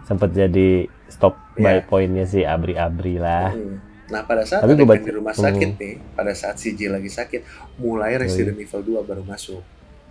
sempat 0.02 0.32
jadi 0.32 0.68
stop 1.06 1.36
by 1.54 1.78
Iya. 1.78 1.84
pointnya 1.84 2.24
si 2.24 2.40
abri-abri 2.40 3.16
lah. 3.16 3.52
Hmm. 3.52 3.76
Nah 4.08 4.24
pada 4.24 4.40
saat 4.40 4.64
Tapi 4.64 4.72
baca- 4.80 5.04
di 5.04 5.12
rumah 5.12 5.36
sakit 5.36 5.68
Hmm. 5.68 5.78
nih, 5.78 5.94
pada 6.12 6.32
saat 6.32 6.56
si 6.56 6.72
Jill 6.72 6.90
lagi 6.90 7.06
sakit, 7.06 7.44
mulai 7.76 8.16
Resident 8.16 8.56
Evil 8.56 8.80
2 8.82 9.00
baru 9.02 9.20
masuk. 9.20 9.60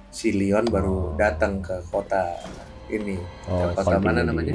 Si 0.07 0.31
Leon 0.31 0.65
baru 0.65 0.93
Oh. 0.93 1.17
datang 1.17 1.59
ke 1.59 1.81
kota 1.83 2.37
ini, 2.87 3.17
Oh, 3.45 3.67
ke 3.67 3.81
kota 3.81 3.97
mana 3.97 4.21
namanya? 4.21 4.53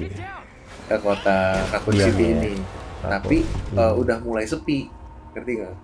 Ke 0.87 0.97
kota 0.97 1.37
Raccoon 1.69 1.93
Iya, 1.93 2.07
City 2.07 2.23
iya. 2.23 2.31
ini. 2.33 2.53
Raccoon. 2.55 2.92
Tapi 3.03 3.43
Hmm. 3.73 3.79
uh, 3.79 3.95
udah 3.95 4.19
mulai 4.21 4.45
sepi, 4.45 4.87
ngerti 5.33 5.53
nggak? 5.59 5.75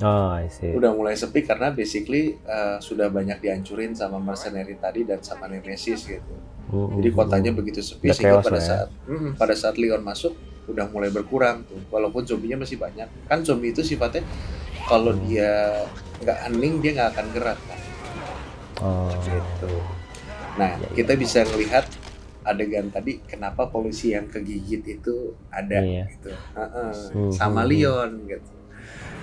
Oh, 0.00 0.32
I 0.32 0.48
see. 0.48 0.72
Udah 0.72 0.88
mulai 0.90 1.12
sepi 1.12 1.44
karena 1.44 1.68
basically 1.68 2.40
uh, 2.44 2.78
sudah 2.78 3.12
banyak 3.12 3.38
dihancurin 3.38 3.92
sama 3.92 4.16
mercenary 4.16 4.80
tadi 4.80 5.04
dan 5.04 5.20
sama 5.20 5.44
Nemesis 5.46 6.08
gitu. 6.08 6.32
Mm, 6.72 6.96
Jadi 6.96 7.08
mm, 7.10 7.14
kotanya 7.14 7.50
mm. 7.52 7.58
begitu 7.58 7.80
sepi 7.84 8.08
Udah 8.08 8.16
sehingga 8.16 8.40
pada 8.40 8.56
ya. 8.56 8.64
saat 8.64 8.88
mm, 9.04 9.30
pada 9.36 9.52
saat 9.52 9.76
Leon 9.76 10.00
masuk 10.00 10.32
udah 10.64 10.88
mulai 10.88 11.12
berkurang 11.12 11.68
tuh. 11.68 11.76
Walaupun 11.92 12.24
zombinya 12.24 12.64
masih 12.64 12.80
banyak. 12.80 13.04
Kan 13.28 13.44
zombie 13.44 13.70
itu 13.70 13.84
sifatnya 13.84 14.24
kalau 14.88 15.12
Hmm. 15.12 15.28
dia 15.28 15.84
nggak 16.24 16.38
hening 16.48 16.74
dia 16.80 16.90
nggak 16.96 17.10
akan 17.12 17.26
gerak 17.30 17.58
kan. 17.60 17.80
Oh. 18.80 19.12
Gitu. 19.20 19.70
Nah, 20.52 20.72
Ya, 20.74 20.84
ya. 20.84 20.88
kita 20.96 21.12
bisa 21.14 21.44
melihat 21.52 21.84
adegan 22.42 22.88
tadi 22.88 23.22
kenapa 23.22 23.66
polisi 23.66 24.10
yang 24.10 24.26
kegigit 24.26 24.82
itu 24.82 25.14
ada 25.48 25.78
Iya. 25.78 26.04
gitu. 26.08 26.30
Heeh, 26.30 26.92
Hmm, 27.10 27.30
sama 27.30 27.62
Leon 27.62 28.26
gitu. 28.26 28.50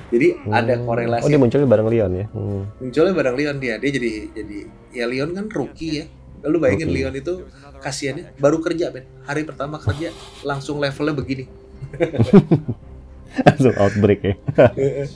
Jadi 0.09 0.27
ada 0.47 0.73
Hmm. 0.73 0.85
korelasi 0.85 1.21
Oh, 1.21 1.29
dia 1.29 1.37
munculnya 1.37 1.67
bareng 1.67 1.85
Leon 1.87 2.11
ya. 2.11 2.25
Hmm. 2.29 2.63
munculnya 2.79 3.13
bareng 3.13 3.35
Leon 3.35 3.57
dia 3.59 3.75
dia 3.77 3.91
jadi 3.91 4.11
jadi 4.33 4.57
ya 4.89 5.05
Leon 5.05 5.29
kan 5.31 5.45
rookie 5.47 6.01
ya 6.01 6.05
lalu 6.39 6.57
bayangin 6.57 6.89
Rookie. 6.89 7.03
Leon 7.03 7.15
itu 7.15 7.33
kasihannya 7.77 8.25
baru 8.35 8.57
kerja 8.59 8.89
Ben 8.89 9.05
hari 9.23 9.43
pertama 9.43 9.77
kerja 9.77 10.09
langsung 10.41 10.79
levelnya 10.79 11.13
begini 11.13 11.45
Langsung 13.45 13.75
outbreak 13.77 14.19
ya. 14.23 14.35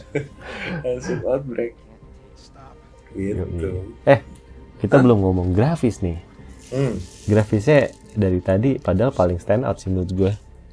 langsung 0.85 1.19
outbreak 1.23 1.73
gitu 3.13 3.69
Eh, 4.03 4.19
kita 4.77 4.99
belum 4.99 5.21
ngomong 5.21 5.53
grafis 5.53 6.01
nih. 6.01 6.17
Hmm. 6.73 6.93
Grafisnya 7.25 7.79
dari 8.11 8.39
tadi 8.39 8.75
padahal 8.75 9.09
paling 9.09 9.37
stand 9.37 9.61
out 9.61 9.77
sih 9.77 9.87
menurut 9.87 10.09
gue. 10.11 10.31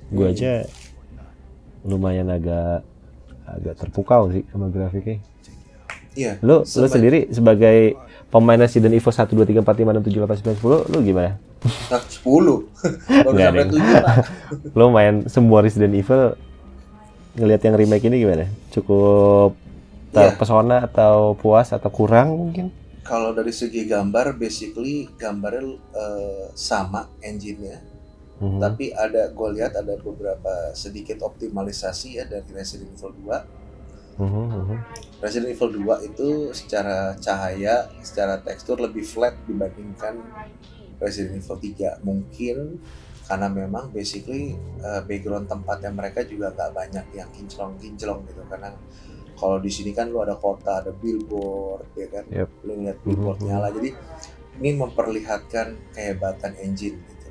Gue 0.09 0.27
Hmm. 0.27 0.35
aja 0.35 0.53
lumayan 1.83 2.29
agak 2.29 2.83
agak 3.47 3.75
terpukau 3.77 4.29
sih 4.29 4.45
sama 4.49 4.69
grafiknya. 4.69 5.19
iya 6.13 6.37
Lu 6.41 6.61
lu 6.61 6.67
Seba- 6.67 6.91
sendiri 6.91 7.31
sebagai 7.31 7.95
pemain 8.29 8.59
Resident 8.59 8.91
Evil 8.91 9.09
1 9.09 9.31
2 9.31 9.43
3 9.45 9.61
4 9.61 9.79
5 9.79 9.95
6 9.95 10.03
7 10.03 10.21
8 10.21 10.43
9 10.43 10.59
10 10.85 10.91
lu 10.91 10.99
gimana? 11.01 11.31
ah, 11.89 12.03
10 12.03 12.67
baru 13.25 13.37
sampai 13.39 13.63
Deng. 13.63 13.71
7 13.73 14.05
pak 14.05 14.17
Lu 14.79 14.85
main 14.89 15.15
semua 15.27 15.59
Resident 15.61 15.93
Evil 15.93 16.35
ngelihat 17.33 17.63
yang 17.63 17.77
remake 17.77 18.05
ini 18.05 18.17
gimana? 18.19 18.45
Cukup 18.71 19.55
Iya. 20.11 20.35
terpesona 20.35 20.83
atau 20.85 21.33
puas 21.33 21.71
atau 21.71 21.87
kurang 21.87 22.35
mungkin? 22.37 22.75
Kalau 23.11 23.35
dari 23.35 23.51
segi 23.51 23.83
gambar 23.90 24.38
basically 24.38 25.11
gambarnya 25.18 25.66
eh, 25.99 26.46
sama 26.55 27.11
engine-nya 27.20 27.90
Mhm. 28.40 28.57
tapi 28.57 28.88
ada 28.88 29.29
gue 29.29 29.49
lihat 29.61 29.77
ada 29.77 30.01
beberapa 30.01 30.73
sedikit 30.73 31.20
optimalisasi 31.20 32.16
ya 32.16 32.25
dari 32.25 32.49
Resident 32.57 32.96
Evil 32.96 33.12
2 33.29 33.37
Mhm, 34.16 34.44
mhm. 34.49 34.77
Resident 35.20 35.53
Evil 35.53 35.70
2 35.81 35.96
itu 36.05 36.53
secara 36.53 37.16
cahaya, 37.16 37.88
secara 38.05 38.37
tekstur 38.40 38.77
lebih 38.81 39.01
flat 39.05 39.33
dibandingkan 39.44 40.20
Resident 41.01 41.40
Evil 41.40 41.57
3. 41.57 42.01
Mungkin 42.05 42.81
karena 43.25 43.49
memang 43.49 43.88
basically 43.92 44.57
uh, 44.85 45.01
background 45.09 45.49
tempatnya 45.49 45.88
mereka 45.88 46.20
juga 46.25 46.53
nggak 46.53 46.73
banyak 46.73 47.07
yang 47.16 47.29
kinclong-kinclong 47.33 48.25
gitu. 48.29 48.42
Karena 48.49 48.73
kalau 49.40 49.57
di 49.57 49.72
sini 49.72 49.90
kan 49.90 50.07
lu 50.07 50.20
ada 50.20 50.37
kota, 50.37 50.79
ada 50.79 50.92
billboard, 50.92 51.88
ya 51.96 52.07
kan? 52.07 52.24
Yep. 52.29 52.48
Lu 52.61 52.72
lihat 52.76 52.96
billboard 53.00 53.38
Mhm. 53.40 53.46
nyala. 53.48 53.68
Jadi 53.72 53.90
ini 54.55 54.70
memperlihatkan 54.76 55.66
kehebatan 55.90 56.53
engine 56.61 57.00
gitu. 57.00 57.29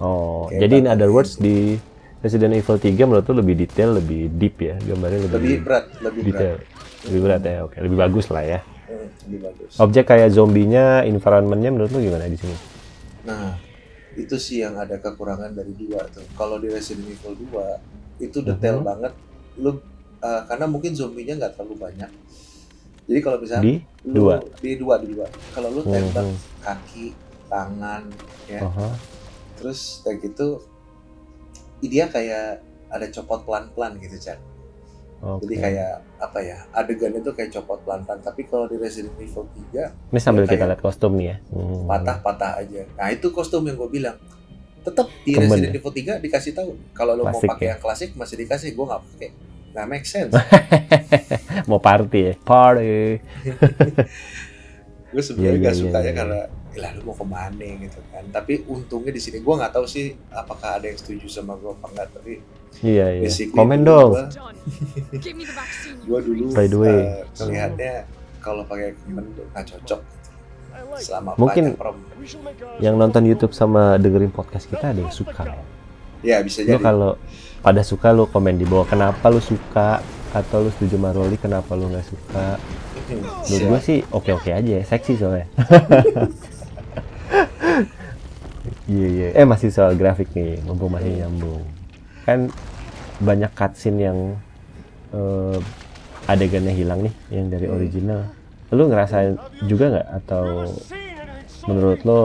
Oh, 0.00 0.48
Kayak 0.48 0.60
jadi 0.62 0.74
in 0.74 0.86
other 0.88 1.12
words 1.12 1.36
gitu. 1.36 1.44
di 1.44 1.56
Resident 2.18 2.54
Evil 2.54 2.78
3 2.78 3.04
menurut 3.04 3.28
lu 3.28 3.34
lebih 3.36 3.54
detail, 3.58 3.92
lebih 3.92 4.32
deep 4.32 4.56
ya, 4.58 4.80
gambarnya 4.80 5.20
lebih, 5.20 5.36
Lebih 5.36 5.56
berat, 5.60 5.84
lebih 6.00 6.22
detail. 6.24 6.56
berat. 6.56 6.70
Lebih 7.02 7.20
berat 7.20 7.42
ya, 7.42 7.56
oke, 7.60 7.76
lebih 7.76 7.98
bagus 7.98 8.26
lah 8.30 8.44
ya. 8.46 8.60
Hmm, 8.86 9.08
lebih 9.26 9.40
bagus. 9.42 9.70
Objek 9.76 10.04
kayak 10.06 10.28
zombinya, 10.30 11.02
environmentnya 11.02 11.68
menurut 11.68 11.90
lu 11.90 12.00
gimana 12.00 12.24
di 12.24 12.38
sini? 12.38 12.56
Nah, 13.22 13.58
itu 14.14 14.36
sih 14.38 14.62
yang 14.62 14.78
ada 14.78 14.96
kekurangan 14.96 15.50
dari 15.50 15.74
dua 15.74 16.06
tuh. 16.08 16.22
Kalau 16.32 16.56
di 16.56 16.70
Resident 16.70 17.10
Evil 17.10 17.34
2 17.42 17.66
itu 18.18 18.38
detail 18.40 18.78
Mhm. 18.78 18.86
banget. 18.86 19.12
Lu 19.58 19.70
uh, 20.22 20.42
karena 20.46 20.64
mungkin 20.70 20.94
zombinya 20.94 21.34
nggak 21.36 21.58
terlalu 21.58 21.76
banyak. 21.82 22.10
Jadi 23.02 23.18
kalau 23.20 23.38
misalnya 23.42 23.66
Di 23.66 23.74
lu, 24.06 24.14
dua? 24.30 24.36
di 24.62 24.72
dua 24.78 24.94
di 25.02 25.06
dua. 25.10 25.26
Kalau 25.52 25.68
lu 25.74 25.82
tembak 25.82 26.22
Mhm. 26.22 26.36
kaki, 26.62 27.06
tangan, 27.50 28.02
ya, 28.46 28.62
Aha. 28.62 28.88
terus 29.58 30.00
kayak 30.06 30.22
gitu, 30.22 30.62
dia 31.82 32.06
kayak 32.06 32.62
ada 32.88 33.06
copot 33.10 33.42
pelan-pelan 33.42 33.98
gitu, 33.98 34.16
Chan. 34.22 34.38
Oke. 35.22 35.46
Jadi 35.46 35.54
kayak 35.54 35.92
apa 36.18 36.38
ya? 36.42 36.58
Adegan 36.74 37.14
itu 37.14 37.30
kayak 37.30 37.54
copot 37.54 37.78
pelan-pelan. 37.86 38.18
Tapi 38.26 38.42
kalau 38.42 38.66
di 38.66 38.74
Resident 38.74 39.14
Evil 39.22 39.46
3 39.70 39.94
Ini 40.10 40.18
sambil 40.18 40.50
kayak 40.50 40.58
kita 40.58 40.64
lihat 40.66 40.80
kostum 40.82 41.14
nih 41.14 41.26
ya. 41.30 41.36
Hmm. 41.54 41.86
patah-patah 41.86 42.58
aja. 42.58 42.82
Nah 42.98 43.06
itu 43.14 43.30
kostum 43.30 43.62
yang 43.66 43.78
gue 43.78 43.86
bilang. 43.86 44.18
Tetap 44.82 45.06
di 45.22 45.38
Kemben 45.38 45.46
Resident 45.62 45.70
ya? 45.70 45.78
Evil 45.78 45.92
3 46.18 46.26
dikasih 46.26 46.52
tahu 46.58 46.74
kalau 46.90 47.14
lo 47.14 47.22
mau 47.22 47.38
pakai 47.38 47.70
ya? 47.70 47.78
yang 47.78 47.80
klasik 47.80 48.18
masih 48.18 48.34
dikasih 48.34 48.74
gue 48.74 48.82
nggak 48.82 49.02
pakai. 49.14 49.30
Nggak 49.72 49.86
make 49.88 50.06
sense. 50.06 50.32
Mau 51.68 51.80
party 51.80 52.20
ya? 52.20 52.34
Party. 52.38 53.20
gue 55.12 55.20
sebenarnya 55.20 55.52
Iya, 55.52 55.60
nggak 55.60 55.74
iya, 55.76 55.82
suka 55.84 55.98
iya, 56.00 56.00
ya 56.00 56.08
iya. 56.08 56.12
karena 56.16 56.40
lah 56.72 56.88
lu 56.96 57.04
mau 57.04 57.12
ke 57.12 57.26
mana 57.28 57.68
gitu 57.84 58.00
kan. 58.08 58.24
Tapi 58.32 58.64
untungnya 58.64 59.12
di 59.12 59.20
sini 59.20 59.44
gue 59.44 59.54
nggak 59.54 59.72
tahu 59.72 59.84
sih 59.84 60.16
apakah 60.32 60.80
ada 60.80 60.88
yang 60.88 60.96
setuju 60.96 61.28
sama 61.28 61.52
gue 61.60 61.68
apa 61.68 61.86
enggak. 61.92 62.08
Tapi 62.16 62.32
Iya, 62.80 63.20
iya. 63.20 63.28
Komen 63.52 63.84
dong. 63.84 64.16
Gua, 64.16 64.32
Done. 64.32 64.56
Give 65.20 65.36
me 65.36 65.44
the 65.44 65.52
vaccine. 65.52 66.00
gua 66.08 66.24
dulu 66.24 66.48
By 66.56 66.66
the 66.72 66.78
way. 66.80 66.98
eh, 67.04 67.28
melihatnya 67.44 67.94
kalau 68.40 68.64
pakai 68.64 68.96
kemen 69.04 69.28
tuh 69.36 69.44
nggak 69.52 69.64
cocok. 69.68 70.00
Gitu. 70.00 70.30
Selama 71.04 71.36
Mungkin-. 71.36 71.76
Yang 72.80 72.94
nonton 72.96 73.22
YouTube 73.28 73.52
sama 73.52 74.00
dengerin 74.00 74.32
podcast 74.32 74.64
kita 74.64 74.96
ada 74.96 75.00
yang 75.04 75.12
suka. 75.12 75.44
Ya 76.22 76.38
bisa 76.40 76.62
Lu 76.62 76.68
jadi. 76.72 76.82
kalau 76.82 77.12
pada 77.58 77.82
suka 77.82 78.10
lu 78.10 78.26
komen 78.26 78.54
di 78.54 78.64
bawah 78.64 78.86
kenapa 78.86 79.26
lu 79.26 79.38
suka 79.38 80.00
atau 80.30 80.62
lu 80.62 80.70
setuju 80.70 80.96
sama 80.96 81.10
Rolly 81.10 81.36
kenapa 81.36 81.74
lu 81.74 81.86
nggak 81.86 82.06
suka. 82.06 82.46
Menurut 83.12 83.44
siap. 83.44 83.68
gue 83.68 83.80
sih 83.82 83.98
oke-oke 84.08 84.50
aja, 84.50 84.76
seksi 84.82 85.12
soalnya. 85.14 85.46
Iya 88.84 89.06
iya. 89.08 89.26
Eh 89.34 89.46
masih 89.46 89.70
soal 89.70 89.94
grafik 89.94 90.30
nih, 90.32 90.58
mumpung 90.62 90.90
masih 90.90 91.18
nyambung. 91.18 91.62
Kan 92.22 92.50
banyak 93.18 93.50
cutscene 93.50 93.98
yang 94.00 94.18
eh, 95.10 95.58
adegannya 96.24 96.70
hilang 96.70 97.00
nih 97.02 97.14
yang 97.30 97.46
dari 97.48 97.66
Hmm. 97.66 97.76
original. 97.76 98.20
Lu 98.70 98.86
ngerasain 98.86 99.34
juga 99.66 99.84
nggak 99.92 100.08
atau 100.22 100.44
menurut 101.66 102.00
lo 102.02 102.20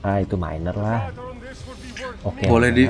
ah 0.00 0.18
itu 0.18 0.34
minor 0.34 0.74
lah. 0.74 1.10
Oke. 2.22 2.46
boleh 2.46 2.70
di. 2.70 2.84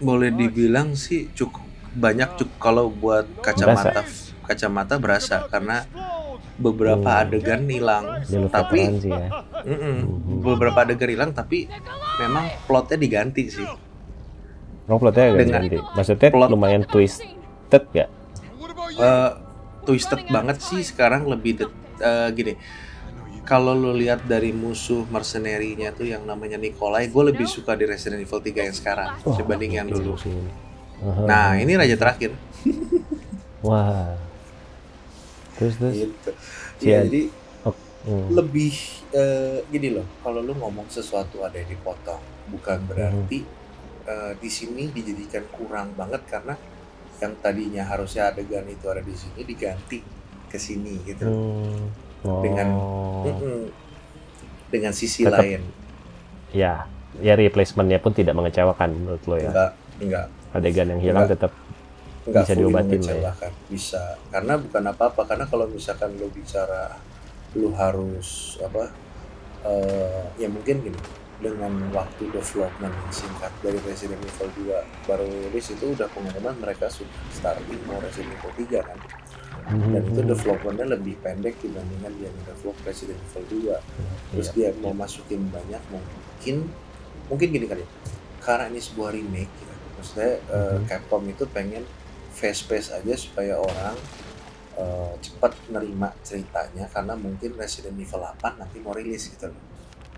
Boleh 0.00 0.30
dibilang 0.30 0.92
sih 0.94 1.28
cukup 1.30 1.62
banyak 1.92 2.34
cukup 2.34 2.56
kalau 2.58 2.88
buat 2.88 3.28
kacamata 3.38 4.02
kacamata 4.42 4.94
berasa 4.96 5.44
karena 5.46 5.84
beberapa 6.56 7.04
Oh. 7.06 7.20
adegan 7.22 7.64
hilang 7.64 8.20
tapi 8.48 8.80
sih 8.98 9.08
ya. 9.08 9.28
mm-mm, 9.62 9.96
beberapa 10.40 10.82
adegan 10.82 11.10
hilang 11.10 11.30
tapi 11.30 11.68
memang 12.18 12.48
plotnya 12.64 12.96
diganti 12.96 13.44
sih 13.48 13.68
Oh, 14.84 14.98
plotnya 14.98 15.30
agak 15.30 15.38
Dengan- 15.40 15.62
ganti. 15.62 15.78
Maksudnya 15.94 16.28
plot- 16.28 16.50
lumayan 16.50 16.82
twisted 16.82 17.22
gak? 17.94 18.10
Eh, 18.98 19.30
twisted 19.80 20.26
banget 20.26 20.58
sih 20.58 20.82
sekarang 20.82 21.24
lebih 21.24 21.52
det- 21.56 21.70
eh, 22.00 22.28
gini 22.32 22.52
kalau 23.50 23.74
lo 23.74 23.90
lihat 23.90 24.22
dari 24.24 24.54
musuh 24.54 25.02
mercenary-nya 25.10 25.90
tuh 25.90 26.06
yang 26.06 26.22
namanya 26.22 26.54
Nikolai 26.54 27.10
gue 27.10 27.22
lebih 27.26 27.50
suka 27.50 27.74
di 27.74 27.82
Resident 27.82 28.22
Evil 28.22 28.38
3 28.38 28.70
yang 28.70 28.76
sekarang 28.76 29.10
Wah, 29.26 29.34
dibanding 29.34 29.72
yang 29.74 29.88
dulu. 29.90 30.14
Aha. 31.02 31.22
nah 31.26 31.48
ini 31.58 31.74
raja 31.74 31.98
terakhir 31.98 32.30
Wah. 33.66 34.14
Terus 35.58 35.74
terus. 35.76 35.94
gitu 35.98 36.30
Iya. 36.80 37.02
ya 37.02 37.10
jadi 37.10 37.22
Hmm. 38.00 38.32
lebih 38.32 38.72
eh, 39.12 39.60
gini 39.68 39.92
loh 39.92 40.08
kalau 40.24 40.40
lu 40.40 40.56
ngomong 40.56 40.88
sesuatu 40.88 41.44
ada 41.44 41.60
yang 41.60 41.68
dipotong 41.68 42.16
bukan 42.48 42.80
berarti 42.88 43.44
eh, 44.06 44.32
di 44.40 44.48
sini 44.48 44.88
dijadikan 44.88 45.44
kurang 45.52 45.92
banget 45.92 46.24
karena 46.24 46.56
yang 47.20 47.36
tadinya 47.36 47.84
harusnya 47.84 48.32
adegan 48.32 48.64
itu 48.64 48.88
ada 48.88 49.04
di 49.04 49.12
sini 49.12 49.44
diganti 49.44 50.00
ke 50.48 50.56
sini 50.56 50.96
gitu 51.04 51.28
Hmm. 51.28 51.92
Oh. 52.20 52.44
Dengan- 52.44 52.76
Mm-mm. 53.24 53.60
dengan 54.68 54.92
sisi 54.92 55.24
Tetap- 55.24 55.40
lain 55.40 55.60
ya, 56.50 56.84
ya 57.16 57.32
replacementnya 57.34 57.98
pun 57.98 58.12
tidak 58.12 58.34
mengecewakan 58.34 58.92
menurut 58.92 59.22
lo 59.24 59.36
ya. 59.36 59.50
enggak 59.50 59.70
enggak 59.98 60.26
Adegan 60.50 60.88
yang 60.90 61.00
hilang 61.00 61.24
Enggak. 61.24 61.36
tetap 61.38 61.52
enggak 62.22 62.42
Bisa 62.42 62.52
fully 62.52 62.62
diobatin 62.62 63.00
lah 63.00 63.16
ya. 63.16 63.32
bisa 63.66 64.02
karena 64.28 64.54
bukan 64.56 64.82
apa-apa 64.86 65.22
karena 65.24 65.44
kalau 65.44 65.66
misalkan 65.66 66.10
lu 66.14 66.28
bicara 66.28 66.98
lu 67.52 67.72
harus 67.72 68.28
apa 68.60 68.92
eh 69.62 70.22
ya 70.36 70.46
mungkin 70.46 70.80
gini 70.82 71.00
dengan 71.40 71.72
waktu 71.90 72.28
development 72.28 72.92
yang 72.92 73.10
singkat 73.10 73.48
dari 73.58 73.80
Resident 73.80 74.20
Evil 74.20 74.48
2 74.68 75.08
baru 75.08 75.24
rilis 75.24 75.72
itu 75.72 75.84
udah 75.88 76.04
pengumuman 76.08 76.52
mereka 76.54 76.84
sudah 76.86 77.08
starting 77.30 77.80
mau 77.84 77.96
Resident 77.96 78.32
Evil 78.34 78.52
3 78.60 78.84
kan 78.84 78.98
dan 79.62 80.02
itu 80.02 80.20
Hmm. 80.20 80.28
developmentnya 80.28 80.86
lebih 80.90 81.14
pendek 81.18 81.54
dibandingkan 81.58 82.12
dia 82.14 82.30
develop 82.44 82.76
Resident 82.82 83.20
Evil 83.30 83.44
2 83.70 83.76
terus 84.30 84.48
Iya. 84.48 84.72
dia 84.72 84.78
mau 84.78 84.92
masukin 84.92 85.46
banyak 85.46 85.82
mungkin 85.88 86.56
mungkin 87.26 87.48
gini 87.48 87.66
kali 87.66 87.84
karena 88.40 88.66
ini 88.66 88.78
sebuah 88.78 89.10
remake 89.10 89.52
ya. 89.60 89.74
maksudnya 89.94 90.30
eh, 90.48 90.74
Mhm. 90.74 90.84
Capcom 90.86 91.22
itu 91.24 91.44
pengen 91.46 91.84
fast 92.30 92.66
pace 92.66 92.90
aja 92.90 93.14
supaya 93.14 93.54
orang 93.56 93.96
eh, 94.72 95.12
cepat 95.20 95.52
nerima 95.68 96.08
ceritanya 96.20 96.88
karena 96.88 97.12
mungkin 97.12 97.52
Resident 97.54 97.94
Evil 97.94 98.16
8 98.18 98.56
nanti 98.56 98.80
mau 98.80 98.92
rilis 98.92 99.28
gitu 99.28 99.46
loh 99.46 99.60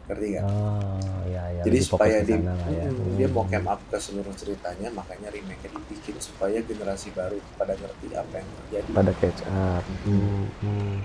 ngerti 0.09 0.27
nggak? 0.35 0.47
Oh, 0.47 1.23
ya, 1.31 1.45
ya. 1.55 1.63
Jadi 1.63 1.79
supaya 1.79 2.19
di, 2.27 2.35
sana 2.35 2.55
ya. 2.69 2.91
mm, 2.91 3.15
dia 3.15 3.29
mau 3.31 3.45
Hmm. 3.45 3.51
camp 3.51 3.67
up 3.71 3.81
ke 3.87 3.99
seluruh 3.99 4.35
ceritanya 4.35 4.89
makanya 4.91 5.29
remake 5.31 5.71
dibikin 5.71 6.17
supaya 6.19 6.59
generasi 6.63 7.15
baru 7.15 7.39
pada 7.55 7.75
ngerti 7.79 8.09
apa 8.15 8.35
yang 8.43 8.49
terjadi 8.59 8.93
pada 8.93 9.13
catch 9.15 9.43
up. 9.47 9.85
Hmm, 10.05 10.51
hmm. 10.63 10.97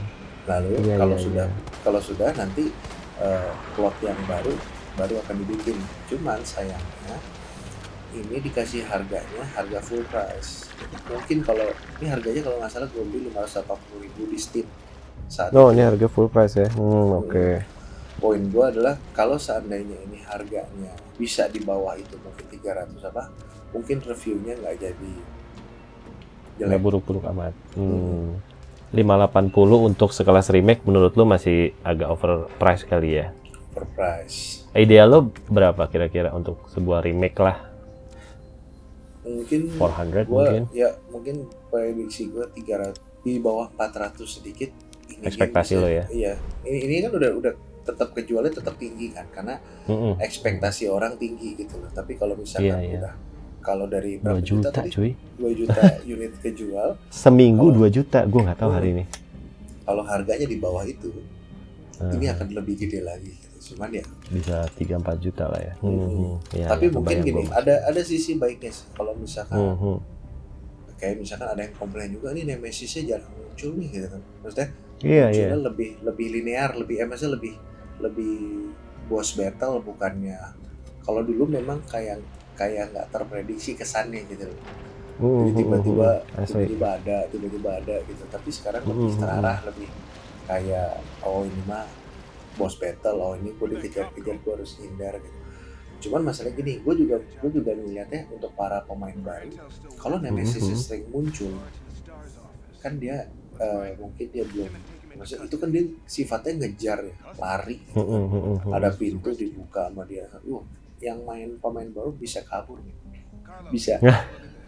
lalu 0.48 0.74
Iya, 0.82 0.96
kalau 0.98 1.18
iya, 1.18 1.24
sudah 1.26 1.48
iya. 1.50 1.62
kalau 1.84 2.02
sudah 2.02 2.30
nanti 2.34 2.66
eh, 3.20 3.52
plot 3.76 3.96
yang 4.02 4.18
baru 4.26 4.54
baru 4.98 5.22
akan 5.22 5.36
dibikin 5.44 5.78
cuman 6.10 6.42
sayangnya 6.42 7.18
ini 8.16 8.40
dikasih 8.40 8.88
harganya 8.88 9.44
harga 9.54 9.80
full 9.84 10.02
price 10.08 10.72
mungkin 11.12 11.44
kalau 11.44 11.68
ini 12.00 12.08
harganya 12.10 12.42
kalau 12.42 12.58
nggak 12.58 12.72
salah 12.72 12.90
gue 12.90 13.04
beli 13.06 13.30
580 13.30 14.04
ribu 14.04 14.22
di 14.32 14.40
Steam 14.40 14.68
saat 15.28 15.52
Oh, 15.54 15.70
itu. 15.70 15.76
ini 15.76 15.84
harga 15.84 16.08
full 16.08 16.32
price 16.32 16.56
ya. 16.56 16.68
Hmm, 16.72 17.20
oke. 17.20 17.48
Poin 18.18 18.42
gue 18.42 18.66
adalah 18.66 18.98
kalau 19.12 19.38
seandainya 19.38 19.98
ini 20.04 20.18
harganya 20.24 20.90
bisa 21.14 21.46
di 21.48 21.62
bawah 21.62 21.94
itu 21.94 22.18
mungkin 22.18 22.46
300 22.50 22.98
apa 23.06 23.24
mungkin 23.70 23.98
reviewnya 24.02 24.54
nggak 24.56 24.76
jadi 24.80 25.14
jelek 26.58 26.82
buruk-buruk 26.82 27.22
amat. 27.30 27.54
Hmm. 27.78 28.42
580 28.90 29.54
untuk 29.84 30.10
sekelas 30.10 30.50
remake 30.50 30.82
menurut 30.82 31.14
lu 31.14 31.24
masih 31.24 31.76
agak 31.84 32.08
overpriced 32.10 32.88
kali 32.88 33.20
ya? 33.20 33.30
per 33.70 33.86
price 33.94 34.66
Ideal 34.72 35.06
lo 35.06 35.20
berapa 35.46 35.86
kira-kira 35.86 36.32
untuk 36.32 36.66
sebuah 36.68 37.04
remake 37.04 37.38
lah? 37.38 37.68
mungkin 39.22 39.68
400 39.76 40.24
gua 40.26 40.48
mungkin? 40.48 40.64
ya 40.72 40.90
mungkin 41.12 41.36
prediksi 41.68 42.32
gue 42.32 42.48
300 42.56 42.96
di 43.22 43.38
bawah 43.38 43.68
400 43.70 44.24
sedikit 44.24 44.72
ini 45.10 45.28
Ekspektasi 45.28 45.76
bisa- 45.76 45.84
lo 45.84 45.90
ya? 45.92 46.04
iya 46.10 46.34
ini, 46.64 46.78
ini 46.88 46.94
kan 47.04 47.12
udah 47.12 47.32
udah 47.36 47.54
tetap 47.88 48.12
kejualnya 48.12 48.52
tetap 48.52 48.76
tinggi 48.76 49.10
kan 49.10 49.24
karena 49.30 49.56
Mm-mm. 49.86 50.20
ekspektasi 50.20 50.86
orang 50.86 51.16
tinggi 51.16 51.56
gitu 51.56 51.80
loh 51.80 51.88
tapi 51.90 52.14
kalau 52.14 52.36
misalkan 52.36 52.68
Iya, 52.68 52.78
iya. 52.84 53.00
udah 53.00 53.14
kalau 53.60 53.84
dari 53.86 54.16
2 54.16 54.24
berapa 54.24 54.40
juta, 54.40 54.68
juta 54.68 54.70
tadi 54.74 54.90
cuy. 54.90 55.12
2 55.38 55.52
juta 55.54 55.82
unit 56.14 56.34
kejual 56.38 56.90
Seminggu 57.10 57.68
Kalau- 57.68 57.84
2 57.84 57.96
juta. 57.96 58.20
Gue 58.24 58.42
nggak 58.42 58.58
tahu 58.58 58.72
hari 58.72 58.90
ini. 58.92 59.04
kalau 59.82 60.04
harganya 60.04 60.44
di 60.44 60.58
bawah 60.58 60.84
itu 60.84 61.08
ini 62.12 62.28
Ah, 62.28 62.36
akan 62.36 62.48
lebih 62.54 62.76
gede 62.78 63.00
lagi 63.02 63.32
gitu. 63.34 63.74
cuman 63.74 63.90
ya 63.90 64.04
bisa 64.30 64.68
3-4 64.70 65.18
juta 65.18 65.48
lah 65.48 65.60
ya. 65.60 65.74
Hmm. 65.80 65.96
Hmm, 65.98 66.36
ya, 66.54 66.68
tapi 66.68 66.88
ya, 66.88 66.94
mungkin 66.94 67.18
gini 67.22 67.44
ada 67.50 67.84
ada 67.84 68.02
sisi 68.02 68.36
baiknya 68.36 68.70
sih 68.70 68.86
kalau 68.92 69.12
misalkan 69.14 69.56
Hmm, 69.58 69.76
hmm. 69.76 69.98
kayak 70.96 71.16
misalkan 71.18 71.48
ada 71.48 71.62
yang 71.62 71.74
komplain 71.74 72.10
juga 72.10 72.32
nih 72.32 72.44
Nemesisnya 72.46 73.04
jarang 73.08 73.32
muncul 73.34 73.72
nih 73.76 73.88
gitu 73.90 74.08
kan 74.10 74.22
maksudnya 74.40 74.70
Iya, 74.98 75.26
iya. 75.30 75.48
lebih 75.54 75.90
lebih 76.02 76.28
linear 76.32 76.70
lebih 76.74 76.96
maksudnya 77.04 77.34
lebih 77.34 77.54
lebih 78.00 78.70
boss 79.08 79.34
battle 79.34 79.80
bukannya 79.82 80.38
kalau 81.02 81.24
dulu 81.24 81.48
memang 81.48 81.80
kayak 81.88 82.20
kayak 82.54 82.92
nggak 82.92 83.08
terprediksi 83.10 83.74
kesannya 83.74 84.24
gitu 84.28 84.48
loh 84.50 84.62
Hmm, 85.18 85.50
jadi 85.50 85.50
hmm, 85.50 85.60
tiba-tiba 85.66 86.10
hmm, 86.14 86.30
hmm. 86.30 86.42
Asli. 86.46 86.54
tiba-tiba 86.70 86.88
ada 86.94 87.18
tiba-tiba 87.34 87.70
ada 87.82 87.96
gitu 88.06 88.24
tapi 88.30 88.50
sekarang 88.54 88.86
lebih 88.86 89.02
Hmm, 89.02 89.14
hmm, 89.18 89.22
terarah 89.26 89.58
lebih 89.66 89.90
kayak 90.46 90.90
oh 91.26 91.42
ini 91.42 91.62
mah 91.66 91.90
boss 92.54 92.78
battle 92.78 93.18
oh 93.18 93.34
ini 93.34 93.50
gue 93.50 93.68
dikejar-kejar 93.82 94.38
gue 94.38 94.54
harus 94.54 94.78
hindar 94.78 95.18
gitu 95.18 95.38
cuman 95.98 96.30
masalah 96.30 96.54
gini 96.54 96.78
gue 96.86 96.94
juga 96.94 97.18
gue 97.18 97.50
juga 97.50 97.74
ngeliatnya 97.74 98.30
untuk 98.30 98.54
para 98.54 98.86
pemain 98.86 99.18
baru 99.18 99.50
kalau 99.98 100.22
Nemesis 100.22 100.62
Hmm, 100.62 100.78
hmm. 100.78 100.82
sering 100.86 101.06
muncul 101.10 101.54
kan 102.78 102.94
dia 103.02 103.26
eh, 103.58 103.98
mungkin 103.98 104.28
dia 104.30 104.46
belum 104.46 104.70
maksudnya 105.18 105.50
itu 105.50 105.58
kan 105.58 105.70
dia 105.74 105.84
sifatnya 106.06 106.54
ngejar 106.64 107.00
ya 107.04 107.16
lari. 107.42 107.78
Gitu 107.82 107.98
kan. 107.98 108.72
ada 108.78 108.90
pintu 108.94 109.34
dibuka 109.34 109.90
sama 109.90 110.06
dia. 110.06 110.30
Wah, 110.46 110.64
yang 111.02 111.26
main 111.26 111.58
pemain 111.58 111.90
baru 111.90 112.14
bisa 112.14 112.42
kabur 112.46 112.82
bisa 113.70 113.98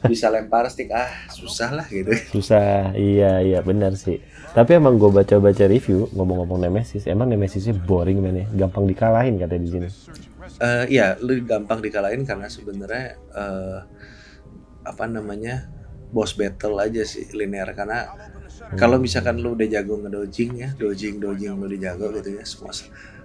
bisa 0.08 0.32
lempar 0.32 0.66
stick. 0.72 0.92
Ah 0.94 1.28
susah 1.32 1.76
lah 1.76 1.86
gitu. 1.90 2.12
Susah, 2.40 2.96
iya 2.96 3.44
iya 3.44 3.60
benar 3.60 3.96
sih. 4.00 4.24
Tapi 4.56 4.80
emang 4.80 4.98
gue 4.98 5.12
baca-baca 5.12 5.66
review 5.70 6.10
ngomong-ngomong 6.16 6.66
Nemesis, 6.66 7.06
emang 7.06 7.30
Nemesisnya 7.30 7.78
boring 7.78 8.18
men 8.24 8.46
ya, 8.46 8.66
gampang 8.66 8.90
dikalahin 8.90 9.38
katanya 9.38 9.64
di 9.66 9.72
sini. 9.72 9.88
Eh 10.60 10.86
ya 10.90 11.20
lu 11.22 11.38
gampang 11.46 11.84
dikalahin 11.84 12.26
karena 12.26 12.50
sebenarnya 12.50 13.20
eh, 13.36 13.80
apa 14.88 15.06
namanya 15.06 15.70
boss 16.10 16.34
battle 16.34 16.80
aja 16.82 17.06
sih 17.06 17.30
linear. 17.36 17.76
Karena 17.78 18.10
kalau 18.76 18.98
misalkan 18.98 19.38
lu 19.38 19.52
udah 19.52 19.66
jago 19.66 19.98
ngedodging 19.98 20.52
ya 20.58 20.70
dodging 20.74 21.18
dodging 21.18 21.54
lu 21.54 21.66
udah 21.66 21.80
jago 21.82 22.12
gitu 22.12 22.30
ya 22.32 22.44
semua 22.44 22.72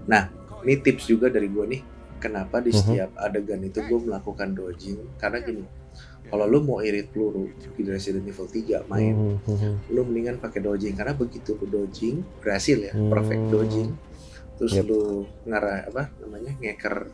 nah 0.05 0.23
ini 0.61 0.75
tips 0.77 1.05
juga 1.07 1.29
dari 1.29 1.47
gua 1.47 1.65
nih 1.65 1.83
kenapa 2.17 2.59
di 2.59 2.71
Mhm. 2.71 2.79
setiap 2.79 3.11
adegan 3.17 3.61
itu 3.61 3.79
gue 3.81 3.99
melakukan 4.01 4.49
dodging 4.51 4.97
karena 5.15 5.39
gini 5.39 5.65
kalau 6.25 6.45
lu 6.45 6.59
mau 6.59 6.81
irit 6.81 7.09
peluru 7.09 7.47
di 7.53 7.85
Resident 7.85 8.25
Evil 8.25 8.49
3 8.49 8.89
main 8.89 9.13
hmm. 9.39 9.93
lu 9.93 10.01
mendingan 10.03 10.37
pakai 10.39 10.59
dodging 10.59 10.95
karena 10.95 11.13
begitu 11.13 11.53
lu 11.55 11.67
dodging 11.67 12.25
berhasil 12.41 12.81
ya 12.81 12.93
Hmm. 12.93 13.13
perfect 13.13 13.43
dodging 13.49 13.91
terus 14.57 14.73
Yep. 14.73 14.87
lu 14.87 15.01
ngarah 15.45 15.85
apa 15.85 16.03
namanya 16.19 16.57
ngeker 16.57 17.13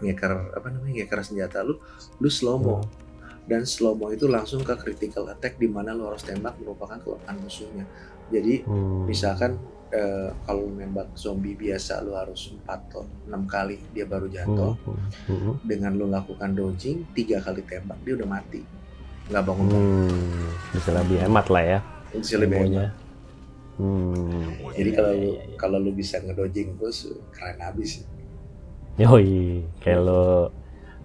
ngeker 0.00 0.32
apa 0.50 0.66
namanya 0.66 0.92
ngeker 0.98 1.20
senjata 1.22 1.60
lu 1.60 1.76
lu 2.18 2.28
slow 2.28 2.56
mo 2.56 2.76
Hmm. 2.80 2.88
Dan 3.50 3.66
slow 3.66 3.98
mo 3.98 4.14
itu 4.14 4.30
langsung 4.30 4.62
ke 4.62 4.78
critical 4.78 5.26
attack 5.26 5.58
di 5.58 5.66
mana 5.66 5.90
lu 5.90 6.06
harus 6.06 6.22
tembak 6.22 6.54
merupakan 6.62 6.94
kelemahan 7.02 7.36
musuhnya 7.42 7.82
jadi 8.30 8.62
Hmm. 8.62 9.10
misalkan 9.10 9.58
eh, 9.90 10.30
kalau 10.46 10.70
nembak 10.70 11.10
zombie 11.18 11.58
biasa 11.58 11.98
lu 12.06 12.14
harus 12.14 12.54
4 12.54 12.62
atau 12.70 13.02
6 13.26 13.42
kali 13.50 13.82
dia 13.90 14.06
baru 14.06 14.30
Hmm, 14.30 14.36
jatuh 14.38 14.72
hmm, 14.86 14.98
hmm. 15.26 15.54
dengan 15.66 15.98
lu 15.98 16.06
lakukan 16.06 16.54
dodging 16.54 17.10
tiga 17.10 17.42
kali 17.42 17.66
tembak 17.66 17.98
dia 18.06 18.14
udah 18.14 18.28
mati 18.30 18.62
nggak 19.26 19.42
bangun 19.42 19.66
Hmm, 19.66 20.46
bisa 20.70 20.90
lebih 20.94 21.18
hemat 21.18 21.46
lah 21.50 21.62
ya. 21.62 21.78
Bisa 22.10 22.34
lebih 22.38 22.58
enak. 22.66 22.90
Hmm. 23.78 24.50
Jadi 24.74 24.90
kalau 24.92 25.12
lu 25.14 25.30
kalau 25.54 25.78
lu 25.78 25.90
bisa 25.90 26.18
ngedodging 26.18 26.74
terus 26.78 27.10
keren 27.30 27.58
habis. 27.58 28.02
Yoi, 28.98 29.64
kayak 29.80 30.02
lo 30.02 30.50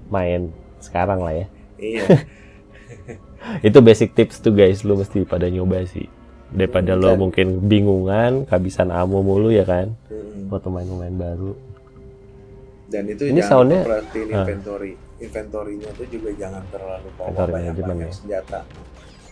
main 0.09 0.51
sekarang 0.81 1.21
lah 1.21 1.33
ya. 1.33 1.45
Iya. 1.77 2.03
Itu 3.67 3.77
basic 3.79 4.13
tips 4.13 4.39
tuh 4.39 4.51
guys, 4.51 4.81
lo 4.81 4.95
mesti 4.95 5.21
pada 5.23 5.45
nyoba 5.45 5.85
sih. 5.85 6.07
Daripada 6.49 6.93
lo 6.93 7.13
Dan- 7.13 7.19
mungkin 7.19 7.47
bingungan, 7.63 8.45
kehabisan 8.45 8.89
ammo 8.89 9.21
mulu 9.21 9.49
ya 9.49 9.63
kan, 9.63 9.93
Hmm. 10.07 10.47
buat 10.47 10.61
pemain-pemain 10.61 11.13
baru. 11.13 11.51
Dan 12.85 13.09
itu 13.09 13.25
Ini 13.25 13.41
jangan 13.41 13.49
soundnya- 13.51 13.83
perhatiin 13.83 14.27
Ah. 14.29 14.37
inventory. 14.39 14.91
Inventory-nya 15.15 15.89
tuh 15.95 16.07
juga 16.07 16.29
jangan 16.33 16.63
terlalu 16.69 17.07
bawa 17.15 17.47
banyak 17.47 17.73
banyak 17.73 18.07
ya. 18.07 18.13
senjata. 18.13 18.59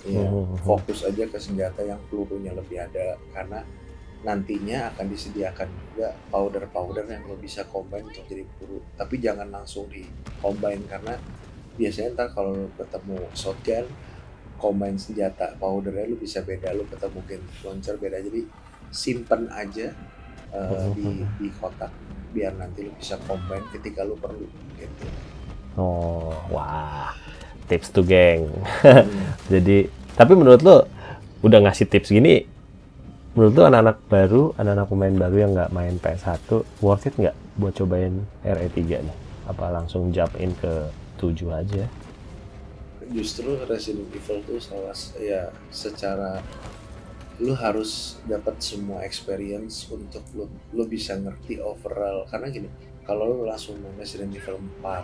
Iya, 0.03 0.25
Hmm. 0.25 0.57
fokus 0.59 0.99
aja 1.03 1.23
ke 1.23 1.37
senjata 1.37 1.79
yang 1.81 1.99
pelurunya 2.07 2.51
lebih 2.51 2.75
ada 2.77 3.15
karena 3.29 3.63
nantinya 4.21 4.87
akan 4.89 5.05
disediakan 5.07 5.67
juga 5.85 6.15
powder-powder 6.27 7.03
yang 7.05 7.23
lo 7.23 7.35
bisa 7.35 7.63
combine 7.65 8.03
untuk 8.03 8.23
jadi 8.25 8.43
peluru. 8.49 8.79
Tapi 8.95 9.15
jangan 9.17 9.47
langsung 9.47 9.87
di 9.87 10.03
combine 10.39 10.83
karena 10.87 11.15
biasanya 11.75 12.09
ntar 12.13 12.27
kalau 12.31 12.53
lo 12.53 12.67
ketemu 12.77 13.17
shotgun 13.33 13.85
combine 14.61 14.95
senjata 14.95 15.57
powdernya 15.57 16.07
lu 16.07 16.15
bisa 16.15 16.39
beda 16.45 16.71
lu 16.71 16.85
ketemu 16.87 17.19
game 17.27 17.45
launcher 17.65 17.95
beda 17.99 18.21
jadi 18.21 18.41
simpen 18.93 19.49
aja 19.49 19.91
uh, 20.53 20.93
di 20.93 21.25
di 21.41 21.49
kotak 21.57 21.89
biar 22.33 22.53
nanti 22.57 22.85
lu 22.85 22.91
bisa 22.97 23.17
combine 23.25 23.65
ketika 23.73 24.01
lu 24.01 24.17
perlu 24.17 24.45
gitu. 24.77 25.05
Oh, 25.77 26.33
wah. 26.53 27.13
Tips 27.65 27.89
tuh 27.89 28.05
geng. 28.05 28.49
Hmm. 28.83 29.33
Jadi, 29.53 29.89
tapi 30.13 30.33
menurut 30.37 30.61
lo 30.61 30.77
udah 31.41 31.59
ngasih 31.65 31.89
tips 31.89 32.13
gini, 32.13 32.45
menurut 33.33 33.53
lo 33.57 33.63
anak-anak 33.69 33.97
baru, 34.05 34.41
anak-anak 34.59 34.87
pemain 34.89 35.15
baru 35.15 35.35
yang 35.39 35.51
nggak 35.57 35.71
main 35.73 35.95
PS1, 35.97 36.49
worth 36.83 37.07
it 37.09 37.15
nggak 37.17 37.33
buat 37.57 37.73
cobain 37.73 38.25
RE3 38.45 38.77
nih? 39.01 39.17
Apa 39.49 39.73
langsung 39.73 40.13
jump 40.13 40.37
in 40.37 40.53
ke 40.59 40.91
7 41.15 41.33
aja? 41.51 41.85
justru 43.05 43.59
Resident 43.63 44.07
Evil 44.09 44.39
tuh 44.41 44.57
salah 44.57 44.95
ya 45.17 45.51
secara 45.69 46.39
lu 47.35 47.51
harus 47.51 48.15
dapat 48.23 48.55
semua 48.57 49.03
experience 49.03 49.83
untuk 49.87 50.23
lu 50.31 50.45
lu 50.71 50.83
bisa 50.85 51.13
ngerti 51.13 51.59
overall 51.59 52.23
karena 52.25 52.47
gini 52.47 52.69
kalau 53.03 53.27
lu 53.27 53.43
langsung 53.43 53.75
main 53.77 53.91
Resident 53.97 54.31
Evil 54.31 54.55
4 54.79 55.03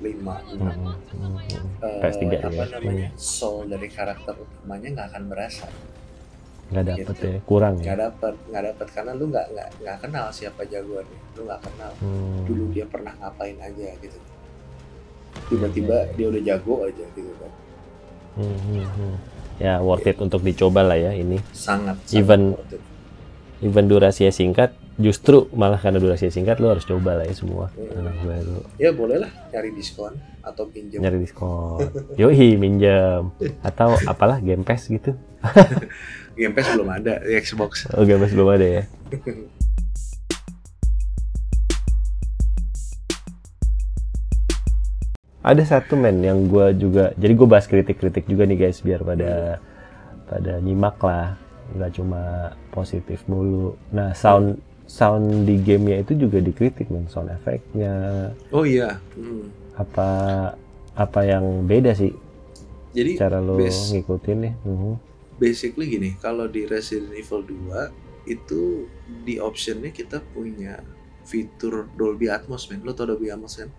6 0.00 0.56
Hmm, 0.56 0.72
hmm, 0.72 1.36
hmm. 1.36 1.66
eh, 1.84 2.00
PS3 2.00 2.22
apa 2.40 2.48
ya. 2.50 2.64
namanya 2.72 3.08
soul 3.14 3.68
dari 3.68 3.88
karakter 3.88 4.34
utamanya 4.34 4.88
nggak 4.90 5.08
akan 5.10 5.24
berasa 5.28 5.66
Nggak 6.64 6.84
dapet 6.88 7.04
Gitu. 7.12 7.26
ya, 7.28 7.38
kurang 7.44 7.74
nggak 7.76 7.92
ya. 7.92 8.04
dapat 8.08 8.34
nggak 8.48 8.64
dapat 8.66 8.86
karena 8.88 9.12
lu 9.12 9.24
nggak 9.28 9.46
nggak 9.52 9.68
nggak 9.78 9.96
kenal 10.00 10.26
siapa 10.28 10.64
jagoannya 10.64 11.18
lu 11.36 11.42
nggak 11.44 11.60
kenal 11.60 11.92
Hmm. 12.00 12.40
dulu 12.48 12.64
dia 12.72 12.86
pernah 12.88 13.12
ngapain 13.14 13.60
aja 13.60 13.92
gitu 14.00 14.16
tiba-tiba 15.46 16.08
dia 16.12 16.26
udah 16.28 16.42
jago 16.42 16.74
aja 16.82 17.04
gitu 17.10 17.32
kan 17.36 17.50
Hmm, 18.34 18.58
hmm, 18.58 18.86
hmm. 18.88 19.14
Ya 19.56 19.78
worth 19.78 20.02
it 20.04 20.18
untuk 20.18 20.42
dicoba 20.42 20.82
lah 20.82 20.98
ya 20.98 21.14
ini. 21.14 21.38
sangat, 21.50 21.94
sangat 22.02 22.18
Even- 22.18 22.58
it. 22.68 22.82
Even 23.62 23.86
durasinya 23.86 24.28
singkat, 24.28 24.74
justru 24.94 25.46
malah 25.50 25.78
karena 25.78 25.96
durasinya 25.96 26.28
singkat 26.28 26.58
lo 26.58 26.68
harus 26.68 26.82
coba 26.82 27.14
lah 27.14 27.24
ya 27.24 27.32
semua 27.32 27.70
Hmm. 27.70 27.94
anak 27.96 28.14
baru. 28.20 28.58
ya 28.76 28.90
bolehlah 28.90 29.30
cari 29.48 29.70
diskon 29.70 30.12
atau 30.40 30.66
pinjam 30.66 30.98
Nyari 30.98 31.16
diskon. 31.16 31.78
Yoi 32.20 32.58
minjem 32.58 33.30
atau 33.60 33.94
apalah 34.04 34.36
Game 34.38 34.60
Pass 34.60 34.90
gitu. 34.90 35.14
Game 36.34 36.52
Pass 36.52 36.74
belum 36.74 36.90
ada 36.90 37.22
di 37.22 37.38
Xbox 37.38 37.86
Oh 37.94 38.02
Game 38.02 38.18
Pass 38.18 38.34
belum 38.34 38.50
ada 38.50 38.66
ya. 38.66 38.82
Ada 45.44 45.76
satu 45.76 45.92
men 45.94 46.24
yang 46.24 46.48
gua 46.48 46.72
juga, 46.72 47.12
jadi 47.14 47.36
gue 47.36 47.44
bahas 47.44 47.68
kritik-kritik 47.68 48.24
juga 48.24 48.48
nih 48.48 48.56
guys 48.58 48.80
biar 48.80 49.04
pada 49.04 49.60
pada 50.24 50.56
nyimak 50.58 50.96
lah, 50.98 51.36
nggak 51.70 51.92
cuma 51.94 52.22
positif 52.72 53.20
mulu. 53.28 53.76
Nah 53.92 54.16
sound 54.16 54.56
sound 54.84 55.44
di 55.44 55.56
gamenya 55.58 56.00
itu 56.00 56.16
juga 56.16 56.40
dikritik 56.40 56.88
men, 56.88 57.08
sound 57.08 57.32
efeknya 57.32 57.92
oh 58.52 58.68
iya 58.68 59.00
Hmm. 59.16 59.48
apa 59.72 60.08
apa 60.92 61.20
yang 61.24 61.64
beda 61.64 61.96
sih 61.96 62.12
jadi 62.92 63.16
cara 63.16 63.40
lo 63.40 63.56
bas- 63.56 63.88
ngikutin 63.90 64.38
nih? 64.44 64.54
Mhm. 64.60 64.92
basically 65.34 65.88
gini 65.88 66.14
kalau 66.20 66.44
di 66.46 66.68
Resident 66.68 67.16
Evil 67.16 67.42
2 67.42 67.88
itu 68.28 68.84
di 69.24 69.40
optionnya 69.40 69.88
kita 69.88 70.20
punya 70.36 70.84
fitur 71.24 71.88
Dolby 71.96 72.28
Atmos 72.28 72.68
men 72.68 72.84
lo 72.84 72.92
tau 72.92 73.08
Dolby 73.08 73.32
Atmos 73.32 73.56
kan 73.56 73.72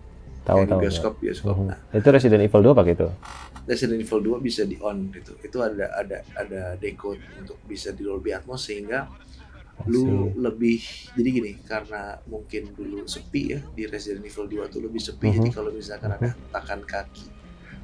Tahu 0.46 0.62
tahu. 0.64 0.80
bioskop 0.80 1.14
bioskop 1.18 1.54
Mhm. 1.54 1.66
nah 1.66 1.78
Itu 1.92 2.08
Resident 2.08 2.40
Evil 2.40 2.62
2 2.64 2.72
pakai 2.72 2.92
itu. 2.94 3.08
Resident 3.66 3.98
Evil 3.98 4.20
2 4.32 4.38
bisa 4.40 4.62
di 4.62 4.78
on 4.78 5.10
gitu 5.10 5.34
itu 5.38 5.58
ada 5.58 5.90
ada 5.92 6.22
ada 6.32 6.60
decode 6.76 7.18
untuk 7.36 7.58
bisa 7.64 7.90
di 7.90 8.00
Dolby 8.00 8.30
Atmos 8.30 8.62
sehingga 8.62 9.10
lu 9.84 10.06
lebih 10.34 10.80
jadi 11.12 11.28
gini 11.28 11.52
karena 11.60 12.16
mungkin 12.24 12.72
dulu 12.72 13.04
sepi 13.04 13.42
ya 13.48 13.60
di 13.68 13.84
Resident 13.84 14.24
Evil 14.24 14.46
2 14.46 14.72
tuh 14.72 14.80
lebih 14.80 14.96
sepi 14.98 15.28
jadi 15.32 15.50
kalau 15.50 15.68
misalkan 15.68 16.10
ada 16.10 16.32
takan 16.48 16.80
kaki 16.82 17.28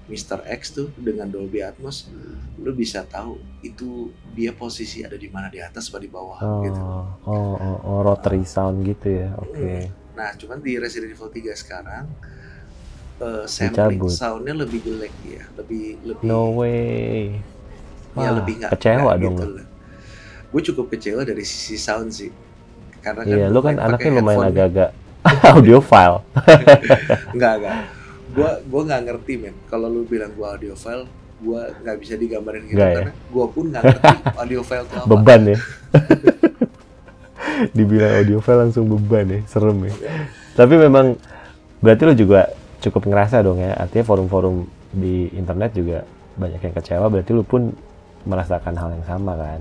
Mr. 0.05 0.43
X 0.49 0.73
tuh 0.73 0.89
dengan 0.97 1.27
Dolby 1.27 1.61
Atmos 1.61 2.09
lu 2.57 2.73
bisa 2.73 3.03
tahu 3.05 3.37
itu 3.61 4.09
dia 4.31 4.51
posisi 4.53 5.03
ada 5.03 5.15
di 5.15 5.27
mana 5.27 5.47
di 5.47 5.59
atas 5.59 5.87
atau 5.87 5.99
di 5.99 6.09
bawah 6.09 6.39
Oh, 6.39 6.63
gitu. 6.63 6.81
oh, 7.27 7.55
oh, 7.55 7.77
oh, 7.83 7.99
rotary 8.01 8.43
sound 8.45 8.83
gitu 8.83 9.19
ya. 9.19 9.35
Oke. 9.37 9.91
Nah, 10.13 10.31
cuman 10.33 10.59
di 10.59 10.77
Resident 10.77 11.11
Evil 11.11 11.29
3 11.29 11.55
sekarang 11.55 12.07
eh, 13.19 13.45
sampling 13.45 14.01
Dicabut. 14.01 14.13
soundnya 14.13 14.55
lebih 14.55 14.81
jelek 14.81 15.15
ya, 15.23 15.43
lebih 15.55 15.99
lebih 16.03 16.25
No 16.25 16.55
way. 16.55 17.37
ya 18.15 18.29
Wah, 18.29 18.31
lebih 18.35 18.55
nggak 18.61 18.71
kecewa 18.71 19.13
nggak 19.13 19.17
dong. 19.19 19.37
gitu 19.37 19.47
lah. 19.51 19.67
Gue 20.49 20.61
cukup 20.63 20.87
kecewa 20.89 21.21
dari 21.23 21.43
sisi 21.43 21.77
sound 21.77 22.13
sih. 22.13 22.29
Karena 23.01 23.25
Iya, 23.25 23.49
gua 23.49 23.53
lu 23.53 23.61
kan 23.61 23.77
anaknya 23.79 24.11
lumayan 24.15 24.47
agak-agak 24.47 24.91
audiophile. 25.53 26.19
Enggak, 27.35 27.53
enggak. 27.59 27.77
Gua 28.33 28.51
gua 28.65 28.81
nggak 28.87 29.03
ngerti 29.05 29.33
men. 29.37 29.55
Kalau 29.67 29.89
lu 29.89 30.05
bilang 30.05 30.33
gua 30.33 30.55
audiophile, 30.55 31.05
gua 31.39 31.73
nggak 31.75 31.97
bisa 31.99 32.15
digambarin 32.15 32.63
gitu 32.65 32.77
Nggak 32.77 32.91
ya? 32.91 32.97
karena 33.01 33.13
gua 33.29 33.47
pun 33.49 33.65
nggak 33.69 33.83
ngerti 33.83 34.15
audiophile 34.41 34.85
itu 34.85 34.95
apa. 34.95 35.07
beban 35.09 35.43
ya. 35.47 35.59
Dibilang 37.73 38.13
audiophile 38.19 38.59
langsung 38.61 38.85
beban 38.87 39.27
ya, 39.29 39.41
serem 39.47 39.79
ya. 39.83 39.93
Tapi 40.53 40.75
memang 40.77 41.17
berarti 41.79 42.03
lu 42.05 42.15
juga 42.15 42.49
cukup 42.83 43.09
ngerasa 43.09 43.41
dong 43.47 43.59
ya. 43.63 43.73
Artinya 43.79 44.05
forum-forum 44.05 44.57
di 44.93 45.31
internet 45.33 45.71
juga 45.73 46.03
banyak 46.37 46.61
yang 46.61 46.75
kecewa. 46.75 47.07
Berarti 47.09 47.31
lu 47.33 47.45
pun 47.47 47.73
merasakan 48.27 48.75
hal 48.79 48.89
yang 48.99 49.07
sama 49.07 49.33
kan? 49.39 49.61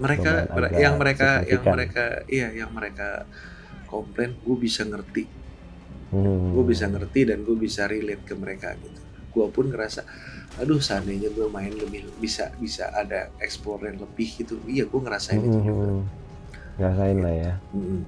Mereka 0.00 0.32
yang 0.80 0.96
mereka 0.96 1.44
yang 1.44 1.62
mereka 1.66 2.04
iya 2.30 2.48
yang 2.54 2.70
mereka 2.72 3.28
komplain, 3.90 4.38
gue 4.40 4.56
bisa 4.56 4.82
ngerti. 4.86 5.24
Hmm. 6.10 6.50
gue 6.58 6.64
bisa 6.66 6.90
ngerti 6.90 7.22
dan 7.22 7.46
gue 7.46 7.54
bisa 7.54 7.86
relate 7.86 8.26
ke 8.26 8.34
mereka 8.34 8.74
gitu 8.82 8.98
gue 9.30 9.46
pun 9.54 9.70
ngerasa 9.70 10.02
aduh 10.58 10.82
seandainya 10.82 11.30
gue 11.30 11.46
main 11.46 11.70
lebih 11.70 12.10
bisa 12.18 12.50
bisa 12.58 12.90
ada 12.90 13.30
explore 13.38 13.86
yang 13.86 14.02
lebih 14.02 14.26
gitu 14.42 14.58
iya 14.66 14.90
gue 14.90 15.00
ngerasain 15.00 15.38
itu 15.38 15.54
Hmm, 15.54 15.62
juga 15.62 16.02
Ngerasain 16.80 17.18
lah 17.20 17.34
ya. 17.36 17.52
Mm, 17.70 18.02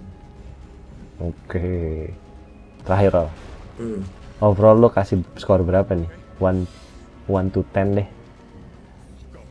Oke. 1.23 1.71
Terakhir 2.83 3.11
Rol. 3.15 3.29
mm. 3.79 4.01
Overall 4.43 4.83
lo 4.83 4.89
kasih 4.91 5.23
skor 5.39 5.63
berapa 5.63 5.95
nih? 5.95 6.11
One, 6.43 6.67
one 7.31 7.47
to 7.55 7.63
ten 7.71 7.95
deh. 7.95 8.09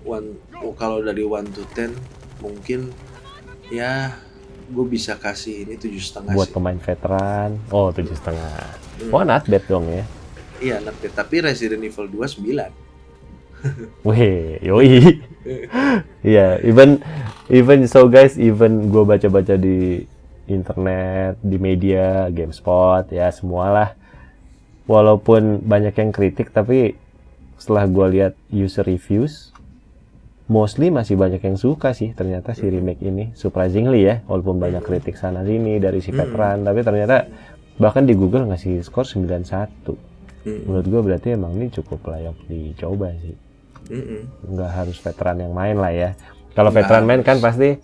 One, 0.04 0.36
oh, 0.60 0.76
kalau 0.76 1.00
dari 1.00 1.24
one 1.24 1.48
to 1.56 1.64
ten 1.72 1.96
mungkin 2.44 2.92
ya 3.72 4.12
gue 4.68 4.86
bisa 4.88 5.16
kasih 5.16 5.64
ini 5.64 5.80
tujuh 5.80 6.04
setengah 6.04 6.36
Buat 6.36 6.52
sih 6.52 6.56
pemain 6.60 6.76
veteran. 6.76 7.56
Oh 7.72 7.96
tujuh 7.96 8.12
setengah. 8.20 8.52
Hmm. 9.00 9.12
Wah 9.16 9.24
not 9.24 9.48
bad 9.48 9.64
dong 9.72 9.88
ya. 9.88 10.04
iya 10.62 10.78
nanti 10.78 11.10
tapi 11.10 11.42
Resident 11.42 11.82
Evil 11.82 12.06
2 12.06 12.22
sembilan 12.38 12.72
Wih, 14.06 14.62
yoi. 14.62 15.00
Iya, 16.22 16.62
even 16.62 17.02
even 17.50 17.90
so 17.90 18.06
guys, 18.06 18.38
even 18.38 18.94
gue 18.94 19.02
baca-baca 19.02 19.58
di 19.58 20.06
internet, 20.46 21.42
di 21.42 21.58
media, 21.58 22.30
GameSpot, 22.30 23.10
ya 23.10 23.34
semualah. 23.34 23.98
Walaupun 24.92 25.64
banyak 25.64 25.96
yang 25.96 26.12
kritik, 26.12 26.52
tapi 26.52 27.00
setelah 27.56 27.88
gue 27.88 28.06
lihat 28.20 28.34
user 28.52 28.84
reviews, 28.84 29.56
mostly 30.52 30.92
masih 30.92 31.16
banyak 31.16 31.40
yang 31.40 31.56
suka 31.56 31.96
sih 31.96 32.12
ternyata 32.12 32.52
si 32.52 32.68
remake 32.68 33.00
ini. 33.00 33.32
Surprisingly 33.32 34.04
ya, 34.04 34.20
walaupun 34.28 34.60
banyak 34.60 34.84
kritik 34.84 35.16
sana 35.16 35.48
sini 35.48 35.80
dari 35.80 36.04
si 36.04 36.12
Hmm. 36.12 36.20
veteran, 36.20 36.68
tapi 36.68 36.84
ternyata 36.84 37.32
bahkan 37.80 38.04
di 38.04 38.12
Google 38.12 38.52
ngasih 38.52 38.84
skor 38.84 39.08
91. 39.08 39.96
Hmm. 40.44 40.60
Menurut 40.68 40.88
gue 40.92 41.02
berarti 41.08 41.28
emang 41.32 41.56
ini 41.56 41.72
cukup 41.72 42.04
layak 42.12 42.36
dicoba 42.52 43.16
sih. 43.24 43.38
Mm-mm. 43.82 44.56
nggak 44.56 44.72
harus 44.72 45.02
veteran 45.02 45.42
yang 45.42 45.52
main 45.52 45.76
lah 45.76 45.92
ya. 45.92 46.10
Kalau 46.54 46.70
veteran 46.70 47.04
main 47.04 47.26
kan 47.26 47.42
pasti 47.42 47.76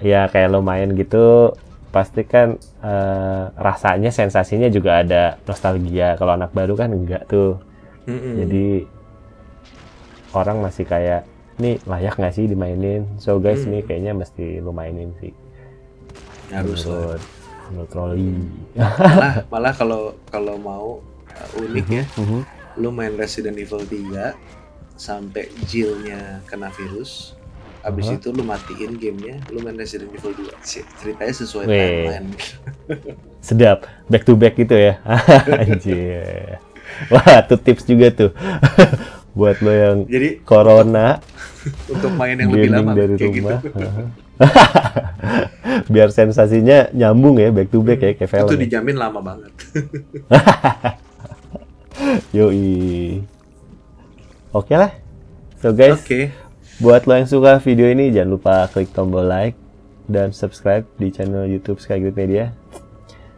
ya 0.00 0.30
kayak 0.30 0.48
lo 0.48 0.62
main 0.62 0.94
gitu 0.94 1.52
pasti 1.94 2.26
kan 2.26 2.58
eh, 2.82 3.44
rasanya 3.54 4.10
sensasinya 4.10 4.66
juga 4.66 4.98
ada 4.98 5.38
nostalgia. 5.40 6.18
Kalau 6.18 6.34
anak 6.34 6.50
baru 6.50 6.74
kan 6.74 6.90
enggak 6.90 7.24
tuh. 7.24 7.62
Mm-mm. 8.04 8.34
Jadi 8.42 8.66
orang 10.34 10.58
masih 10.58 10.84
kayak 10.84 11.22
nih 11.56 11.78
layak 11.84 12.18
nggak 12.18 12.34
sih 12.34 12.44
dimainin? 12.44 13.06
So 13.16 13.38
guys 13.38 13.62
Hmm. 13.62 13.72
nih 13.72 13.82
kayaknya 13.86 14.12
mesti 14.12 14.58
lo 14.58 14.74
mainin 14.74 15.14
sih. 15.16 15.30
harus 16.50 16.84
lah. 16.84 17.16
menurut 17.66 17.90
Rolly. 17.90 18.30
malah 18.76 19.34
malah 19.52 19.72
kalau 19.72 20.02
kalau 20.28 20.54
mau 20.54 20.86
uh, 21.24 21.58
unik 21.58 21.86
ya 21.88 22.04
Mhm. 22.14 22.40
lu 22.76 22.90
main 22.90 23.16
Resident 23.16 23.56
Evil 23.56 23.80
3 23.80 24.36
sampai 24.94 25.48
Jill-nya 25.64 26.44
kena 26.44 26.68
virus 26.70 27.32
Abis 27.84 28.08
Aha. 28.08 28.16
itu 28.16 28.32
lu 28.32 28.40
matiin 28.42 28.96
gamenya, 28.96 29.36
lu 29.52 29.60
main 29.60 29.76
Resident 29.76 30.08
Evil 30.08 30.32
2. 30.32 30.56
Cer- 30.64 30.88
Ceritanya 30.96 31.34
sesuai 31.36 31.64
Weh. 31.68 31.76
timeline. 31.76 32.28
Sedap, 33.46 33.78
back 34.08 34.24
to 34.24 34.32
back 34.34 34.56
gitu 34.56 34.72
ya. 34.72 34.96
Anjir. 35.60 36.56
Wah, 37.12 37.44
tuh 37.44 37.60
tips 37.60 37.84
juga 37.84 38.08
tuh. 38.08 38.30
Buat 39.36 39.60
lo 39.60 39.68
yang 39.68 39.96
Jadi 40.06 40.40
corona 40.40 41.18
untuk 41.90 42.14
main 42.14 42.38
yang 42.38 42.54
lebih 42.54 42.70
lama 42.70 42.94
dari 42.94 43.14
kayak 43.18 43.34
rumah. 43.34 43.58
gitu. 43.60 43.84
Biar 45.90 46.08
sensasinya 46.08 46.86
nyambung 46.94 47.36
ya 47.36 47.50
back 47.50 47.68
to 47.68 47.82
back 47.82 47.98
ya 47.98 48.14
kayak 48.14 48.30
film. 48.30 48.46
Itu 48.46 48.56
dijamin 48.56 48.94
lama 48.94 49.18
banget. 49.20 49.50
Yoi. 52.30 53.22
Oke 54.52 54.74
lah. 54.74 54.94
So 55.58 55.74
guys, 55.74 55.98
Oke. 55.98 56.30
Buat 56.76 57.06
lo 57.06 57.14
yang 57.14 57.28
suka 57.28 57.58
video 57.58 57.86
ini 57.86 58.10
jangan 58.10 58.30
lupa 58.30 58.54
klik 58.68 58.90
tombol 58.90 59.22
like 59.22 59.54
dan 60.06 60.30
subscribe 60.30 60.84
di 60.96 61.08
channel 61.08 61.46
YouTube 61.46 61.78
Skygrid 61.78 62.12
Media. 62.12 62.52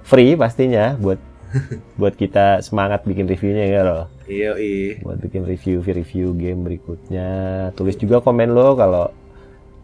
Free 0.03 0.35
pastinya 0.35 0.95
buat 0.97 1.19
buat 2.01 2.15
kita 2.15 2.61
semangat 2.61 3.05
bikin 3.05 3.25
reviewnya 3.25 3.65
ya 3.65 3.81
Rol. 3.83 4.03
Iya, 4.27 4.51
iya. 4.59 4.99
buat 5.01 5.19
bikin 5.19 5.47
review-review 5.47 6.35
game 6.35 6.61
berikutnya. 6.63 7.31
Tulis 7.73 7.95
juga 7.95 8.19
komen 8.19 8.51
lo 8.51 8.75
kalau 8.75 9.07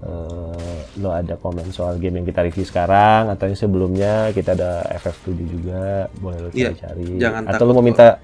eh, 0.01 0.75
lo 0.99 1.11
ada 1.11 1.37
komen 1.37 1.71
soal 1.71 1.97
game 1.97 2.19
yang 2.19 2.27
kita 2.27 2.43
review 2.43 2.65
sekarang 2.65 3.31
atau 3.31 3.47
yang 3.47 3.55
sebelumnya 3.57 4.13
kita 4.33 4.53
ada 4.53 4.83
FF7 4.97 5.29
juga 5.45 5.83
boleh 6.19 6.39
lo 6.41 6.49
Iya, 6.51 6.75
cari-cari. 6.75 7.07
jangan 7.17 7.43
atau 7.47 7.63
lo 7.63 7.73
mau 7.73 7.85
minta 7.85 8.19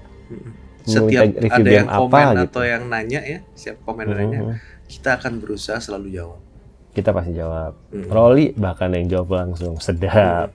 Setiap 0.81 1.05
minta 1.05 1.23
review 1.39 1.51
ada 1.53 1.63
game 1.63 1.77
yang 1.77 1.87
apa 1.87 1.99
komen 2.01 2.25
gitu. 2.25 2.43
atau 2.49 2.63
yang 2.65 2.83
nanya 2.87 3.21
ya, 3.21 3.39
siap 3.53 3.77
komen 3.83 4.03
dan 4.05 4.15
nanya, 4.17 4.39
Mhm. 4.41 4.55
Kita 4.89 5.21
akan 5.21 5.37
berusaha 5.37 5.77
selalu 5.77 6.17
jawab. 6.17 6.41
Kita 6.89 7.13
pasti 7.13 7.37
jawab. 7.37 7.77
Mhm. 7.93 8.09
Rolly 8.09 8.45
bahkan 8.57 8.89
yang 8.91 9.05
jawab 9.07 9.45
langsung 9.45 9.77
sedap. 9.77 10.49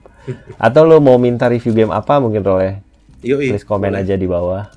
atau 0.59 0.81
lo 0.83 0.99
mau 0.99 1.15
minta 1.15 1.47
review 1.47 1.71
game 1.71 1.93
apa 1.95 2.19
mungkin 2.19 2.43
Rolly? 2.43 2.81
Yoi, 3.23 3.55
Tulis 3.55 3.65
komen 3.65 3.95
boleh. 3.95 4.03
aja 4.03 4.13
di 4.13 4.27
bawah. 4.27 4.67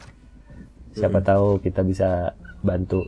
Siapa 0.95 1.21
tahu 1.21 1.59
kita 1.61 1.83
bisa 1.83 2.33
bantu 2.63 3.03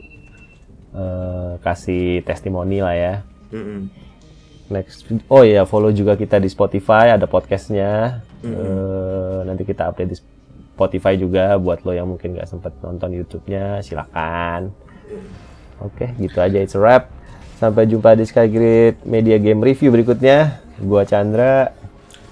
eh, 0.90 1.52
kasih 1.62 2.26
testimoni 2.26 2.82
lah 2.82 2.94
ya. 2.98 3.14
Mm-mm. 3.54 3.86
Next, 4.70 5.02
oh 5.26 5.42
iya 5.42 5.66
follow 5.66 5.90
juga 5.90 6.14
kita 6.14 6.38
di 6.38 6.46
Spotify 6.46 7.14
ada 7.14 7.26
podcastnya. 7.26 8.22
Eh, 8.42 9.38
nanti 9.42 9.62
kita 9.66 9.90
update 9.90 10.10
di 10.10 10.16
Spotify 10.74 11.18
juga 11.18 11.58
buat 11.58 11.82
lo 11.82 11.90
yang 11.92 12.06
mungkin 12.08 12.38
nggak 12.38 12.46
sempet 12.46 12.72
nonton 12.82 13.10
YouTube-nya 13.12 13.82
silakan. 13.82 14.70
Oke, 15.80 16.12
gitu 16.16 16.38
aja 16.38 16.58
it's 16.60 16.76
a 16.76 16.80
wrap. 16.80 17.08
Sampai 17.56 17.84
jumpa 17.84 18.16
di 18.16 18.24
Skygrid 18.24 19.00
Media 19.04 19.36
Game 19.36 19.60
Review 19.60 19.92
berikutnya. 19.92 20.60
Gua 20.80 21.04
Chandra 21.04 21.76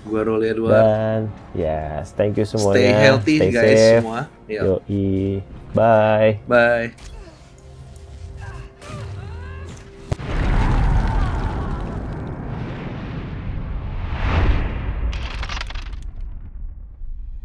Gua 0.08 0.24
Rolly 0.24 0.56
Edward. 0.56 0.72
dan 0.72 1.20
yes, 1.52 2.16
thank 2.16 2.40
you 2.40 2.48
semuanya. 2.48 2.80
Stay 2.80 2.92
healthy 2.96 3.36
Stay 3.36 3.50
guys 3.52 3.68
safe. 3.76 4.00
semua. 4.00 4.20
Yuk. 4.48 4.64
Yoi. 4.88 5.44
Bye. 5.76 6.40
Bye. 6.48 7.17